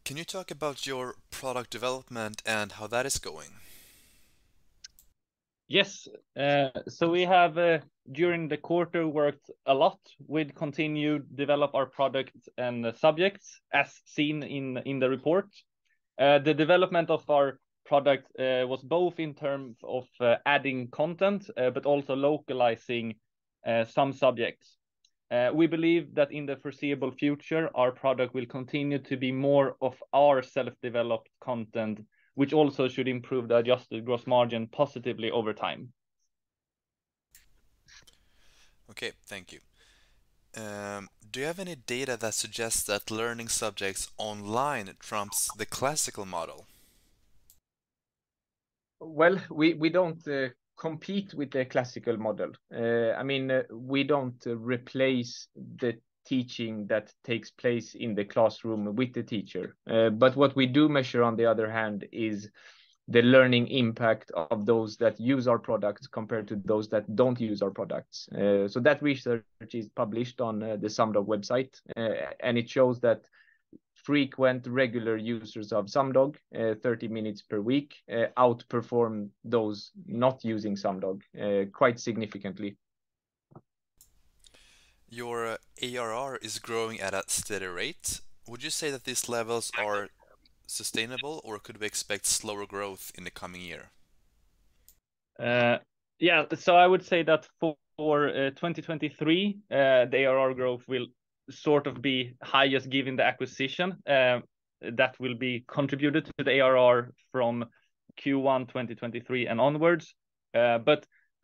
Can 0.04 0.16
you 0.16 0.24
talk 0.24 0.50
about 0.50 0.86
your 0.86 1.14
product 1.30 1.70
development 1.70 2.42
and 2.44 2.72
how 2.72 2.86
that 2.88 3.06
is 3.06 3.18
going? 3.18 3.50
Yes. 5.68 6.08
Uh, 6.34 6.70
so 6.88 7.10
we 7.10 7.22
have 7.22 7.58
uh, 7.58 7.80
during 8.10 8.48
the 8.48 8.56
quarter 8.56 9.06
worked 9.06 9.50
a 9.66 9.74
lot 9.74 9.98
with 10.26 10.54
continued 10.54 11.36
develop 11.36 11.74
our 11.74 11.84
products 11.84 12.48
and 12.56 12.90
subjects 12.96 13.60
as 13.74 14.00
seen 14.06 14.42
in 14.42 14.98
the 14.98 15.10
report. 15.10 15.46
Uh, 16.18 16.38
the 16.38 16.54
development 16.54 17.10
of 17.10 17.28
our 17.28 17.60
product 17.84 18.32
was 18.38 18.82
both 18.82 19.20
in 19.20 19.34
terms 19.34 19.76
of 19.82 20.06
adding 20.46 20.88
content, 20.88 21.50
but 21.56 21.86
also 21.86 22.14
localizing 22.16 23.14
some 23.86 24.12
subjects. 24.12 24.76
We 25.54 25.66
believe 25.66 26.14
that 26.14 26.32
in 26.32 26.44
the 26.44 26.56
foreseeable 26.56 27.12
future, 27.12 27.70
our 27.74 27.92
product 27.92 28.34
will 28.34 28.46
continue 28.46 28.98
to 28.98 29.16
be 29.16 29.32
more 29.32 29.76
of 29.80 30.02
our 30.12 30.42
self-developed 30.42 31.30
content, 31.40 32.00
which 32.38 32.52
also 32.52 32.86
should 32.86 33.08
improve 33.08 33.48
the 33.48 33.56
adjusted 33.56 34.04
gross 34.04 34.24
margin 34.24 34.68
positively 34.68 35.28
over 35.28 35.52
time. 35.52 35.92
Okay. 38.88 39.10
Thank 39.26 39.52
you. 39.52 39.58
Um, 40.56 41.08
do 41.32 41.40
you 41.40 41.46
have 41.46 41.58
any 41.58 41.74
data 41.74 42.16
that 42.16 42.34
suggests 42.34 42.84
that 42.84 43.10
learning 43.10 43.48
subjects 43.48 44.08
online 44.18 44.94
trumps 45.00 45.50
the 45.58 45.66
classical 45.66 46.26
model? 46.26 46.66
Well, 49.00 49.40
we 49.50 49.74
we 49.74 49.90
don't 49.90 50.26
uh, 50.28 50.50
compete 50.76 51.34
with 51.34 51.50
the 51.50 51.64
classical 51.64 52.16
model. 52.18 52.52
Uh, 52.72 53.14
I 53.18 53.24
mean, 53.24 53.50
uh, 53.50 53.62
we 53.72 54.04
don't 54.04 54.40
replace 54.46 55.48
the 55.56 55.98
teaching 56.24 56.86
that 56.86 57.12
takes 57.24 57.50
place 57.50 57.94
in 57.94 58.14
the 58.14 58.24
classroom 58.24 58.94
with 58.96 59.12
the 59.12 59.22
teacher. 59.22 59.76
Uh, 59.90 60.10
but 60.10 60.36
what 60.36 60.54
we 60.56 60.66
do 60.66 60.88
measure 60.88 61.22
on 61.22 61.36
the 61.36 61.46
other 61.46 61.70
hand 61.70 62.06
is 62.12 62.50
the 63.08 63.22
learning 63.22 63.66
impact 63.68 64.30
of 64.34 64.66
those 64.66 64.98
that 64.98 65.18
use 65.18 65.48
our 65.48 65.58
products 65.58 66.06
compared 66.06 66.46
to 66.46 66.56
those 66.64 66.88
that 66.90 67.16
don't 67.16 67.40
use 67.40 67.62
our 67.62 67.70
products. 67.70 68.28
Uh, 68.28 68.68
so 68.68 68.80
that 68.80 69.02
research 69.02 69.42
is 69.72 69.88
published 69.88 70.42
on 70.42 70.62
uh, 70.62 70.76
the 70.76 70.88
Sumdog 70.88 71.26
website. 71.26 71.80
And 72.40 72.58
it 72.58 72.68
shows 72.68 73.00
that 73.00 73.22
frequent 73.94 74.66
regular 74.66 75.16
users 75.16 75.72
of 75.72 75.86
Sumdog, 75.86 76.36
30 76.54 77.08
minutes 77.08 77.42
per 77.42 77.60
week, 77.60 77.94
outperform 78.36 79.30
those 79.42 79.90
not 80.06 80.44
using 80.44 80.76
Sumdog 80.76 81.22
quite 81.72 81.98
significantly. 81.98 82.76
Your 85.10 85.46
uh, 85.46 85.56
ARR 85.82 86.36
is 86.42 86.58
growing 86.58 87.00
at 87.00 87.14
a 87.14 87.22
steady 87.28 87.66
rate. 87.66 88.20
Would 88.46 88.62
you 88.62 88.70
say 88.70 88.90
that 88.90 89.04
these 89.04 89.28
levels 89.28 89.70
are 89.78 90.08
sustainable, 90.66 91.40
or 91.44 91.58
could 91.58 91.80
we 91.80 91.86
expect 91.86 92.26
slower 92.26 92.66
growth 92.66 93.10
in 93.16 93.24
the 93.24 93.30
coming 93.30 93.62
year? 93.62 93.90
Uh, 95.38 95.78
yeah. 96.18 96.44
So 96.54 96.76
I 96.76 96.86
would 96.86 97.04
say 97.04 97.22
that 97.22 97.48
for 97.60 98.28
uh, 98.28 98.50
2023, 98.50 99.58
the 99.70 100.24
ARR 100.26 100.54
growth 100.54 100.82
will 100.88 101.06
sort 101.50 101.86
of 101.86 102.02
be 102.02 102.34
highest 102.42 102.90
given 102.90 103.16
the 103.16 103.24
acquisition 103.24 103.96
that 104.06 105.14
will 105.18 105.34
be 105.34 105.64
contributed 105.66 106.26
to 106.26 106.44
the 106.44 106.60
ARR 106.60 107.12
from 107.32 107.64
Q1 108.20 108.68
2023 108.68 109.46
and 109.46 109.60
onwards. 109.60 110.14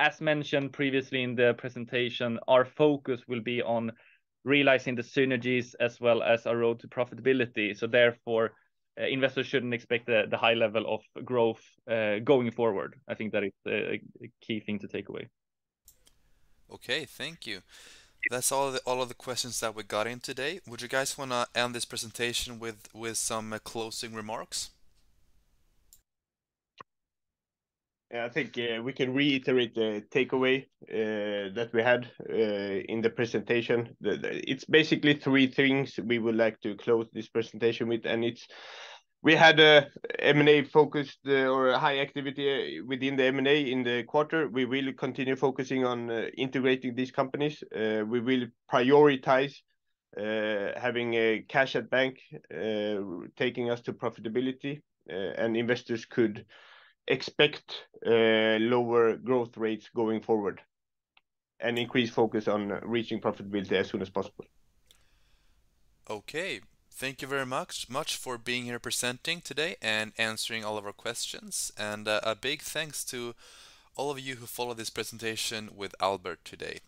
As 0.05 0.21
mentioned 0.21 0.75
previously 0.75 1.23
in 1.23 1.35
the 1.35 1.55
presentation, 1.57 2.39
our 2.47 2.67
focus 2.67 3.23
will 3.27 3.41
be 3.41 3.63
on 3.63 3.91
realizing 4.45 4.95
the 4.95 5.03
synergies 5.03 5.75
as 5.81 5.99
well 5.99 6.23
as 6.23 6.47
our 6.47 6.59
road 6.59 6.81
to 6.81 6.89
profitability. 6.89 7.75
So 7.75 7.87
therefore, 7.87 8.53
uh, 9.01 9.07
investors 9.07 9.47
shouldn't 9.47 9.73
expect 9.73 10.05
the 10.05 10.37
high 10.37 10.53
level 10.53 10.85
of 10.95 11.01
growth 11.25 11.63
uh, 11.91 12.19
going 12.19 12.51
forward. 12.51 13.01
I 13.09 13.15
think 13.15 13.33
that 13.33 13.45
is 13.45 13.53
a 13.67 13.99
key 14.43 14.61
thing 14.61 14.79
to 14.81 14.89
take 14.89 15.09
away. 15.09 15.31
Okay. 16.71 17.07
Thank 17.07 17.47
you. 17.47 17.61
That's 18.31 18.53
all 18.53 18.75
of 19.03 19.09
the 19.09 19.15
questions 19.15 19.61
that 19.61 19.75
we 19.75 19.85
got 19.85 20.07
in 20.07 20.21
today. 20.21 20.61
Would 20.69 20.83
you 20.83 20.89
guys 20.89 21.17
wanna 21.17 21.47
end 21.55 21.75
this 21.75 21.87
presentation 21.87 22.59
with 22.59 22.91
with 22.93 23.17
some 23.17 23.55
uh, 23.55 23.59
closing 23.59 24.13
remarks? 24.15 24.71
Yeah. 26.79 27.94
I 28.13 28.29
think 28.29 28.59
uh, 28.59 28.83
we 28.83 28.93
can 28.93 29.15
reiterate 29.15 29.75
the 29.75 30.05
takeaway 30.11 30.67
uh, 30.89 31.53
that 31.55 31.71
we 31.73 31.83
had 31.83 32.11
uh, 32.31 32.35
in 32.35 33.01
the 33.01 33.11
presentation. 33.11 33.97
It's 34.03 34.65
basically 34.65 35.15
three 35.15 35.47
things 35.47 35.99
we 36.05 36.19
would 36.19 36.37
like 36.37 36.61
to 36.61 36.77
close 36.77 37.07
this 37.13 37.29
presentation 37.29 37.89
with. 37.89 38.05
And 38.05 38.25
it's 38.25 38.47
we 39.23 39.35
had 39.35 39.59
a 39.59 39.89
M&A 40.19 40.65
focused 40.65 41.27
or 41.27 41.73
high 41.73 42.01
activity 42.01 42.83
within 42.83 43.17
the 43.17 43.25
M&A 43.25 43.71
in 43.71 43.83
the 43.83 44.03
quarter. 44.03 44.49
We 44.49 44.67
will 44.67 44.93
continue 44.93 45.35
focusing 45.35 45.87
on 45.87 46.11
integrating 46.37 46.95
these 46.95 47.11
companies. 47.11 47.65
We 47.73 48.21
will 48.21 48.47
prioritize 48.71 49.55
having 50.15 51.15
a 51.15 51.43
cash 51.49 51.75
at 51.75 51.89
bank 51.89 52.19
taking 53.37 53.71
us 53.71 53.81
to 53.83 53.95
profitability. 53.95 54.83
And 55.09 55.57
investors 55.57 56.05
could 56.05 56.45
expect 57.07 57.87
uh, 58.07 58.59
lower 58.61 59.17
growth 59.17 59.57
rates 59.57 59.89
going 59.95 60.21
forward 60.21 60.61
and 61.61 61.79
increased 61.79 62.13
focus 62.13 62.49
on 62.49 62.81
reaching 62.83 63.21
profitability 63.21 63.73
as 63.73 63.89
soon 63.89 64.03
as 64.03 64.11
possible. 64.11 64.45
Okay. 66.09 66.61
Thank 66.91 67.23
you 67.23 67.29
very 67.29 67.47
much 67.47 67.91
much 67.91 68.17
for 68.17 68.39
being 68.39 68.65
here 68.65 68.79
presenting 68.79 69.41
today 69.41 69.77
and 69.83 70.13
answering 70.17 70.65
all 70.65 70.79
of 70.79 70.87
our 70.87 70.93
questions. 70.93 71.73
And 71.77 72.07
uh, 72.07 72.21
a 72.23 72.37
big 72.37 72.63
thanks 72.63 73.05
to 73.07 73.35
all 73.97 74.11
of 74.11 74.21
you 74.21 74.37
who 74.37 74.47
followed 74.47 74.77
this 74.77 74.91
presentation 74.91 75.71
with 75.75 75.95
Albert 76.01 76.45
today. 76.45 76.81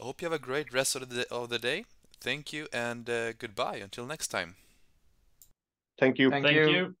I 0.00 0.04
hope 0.04 0.20
you 0.20 0.26
have 0.26 0.32
a 0.32 0.44
great 0.44 0.72
rest 0.72 0.96
of 0.96 1.08
the 1.08 1.26
of 1.30 1.50
the 1.50 1.58
day. 1.58 1.84
Thank 2.20 2.52
you 2.52 2.66
and 2.72 3.08
uh, 3.08 3.32
goodbye 3.34 3.76
until 3.76 4.06
next 4.06 4.28
time. 4.28 4.56
Thank 6.00 6.18
you. 6.18 6.30
Thank 6.30 6.46
you. 6.46 6.64
Thank 6.64 6.76
you. 6.76 6.94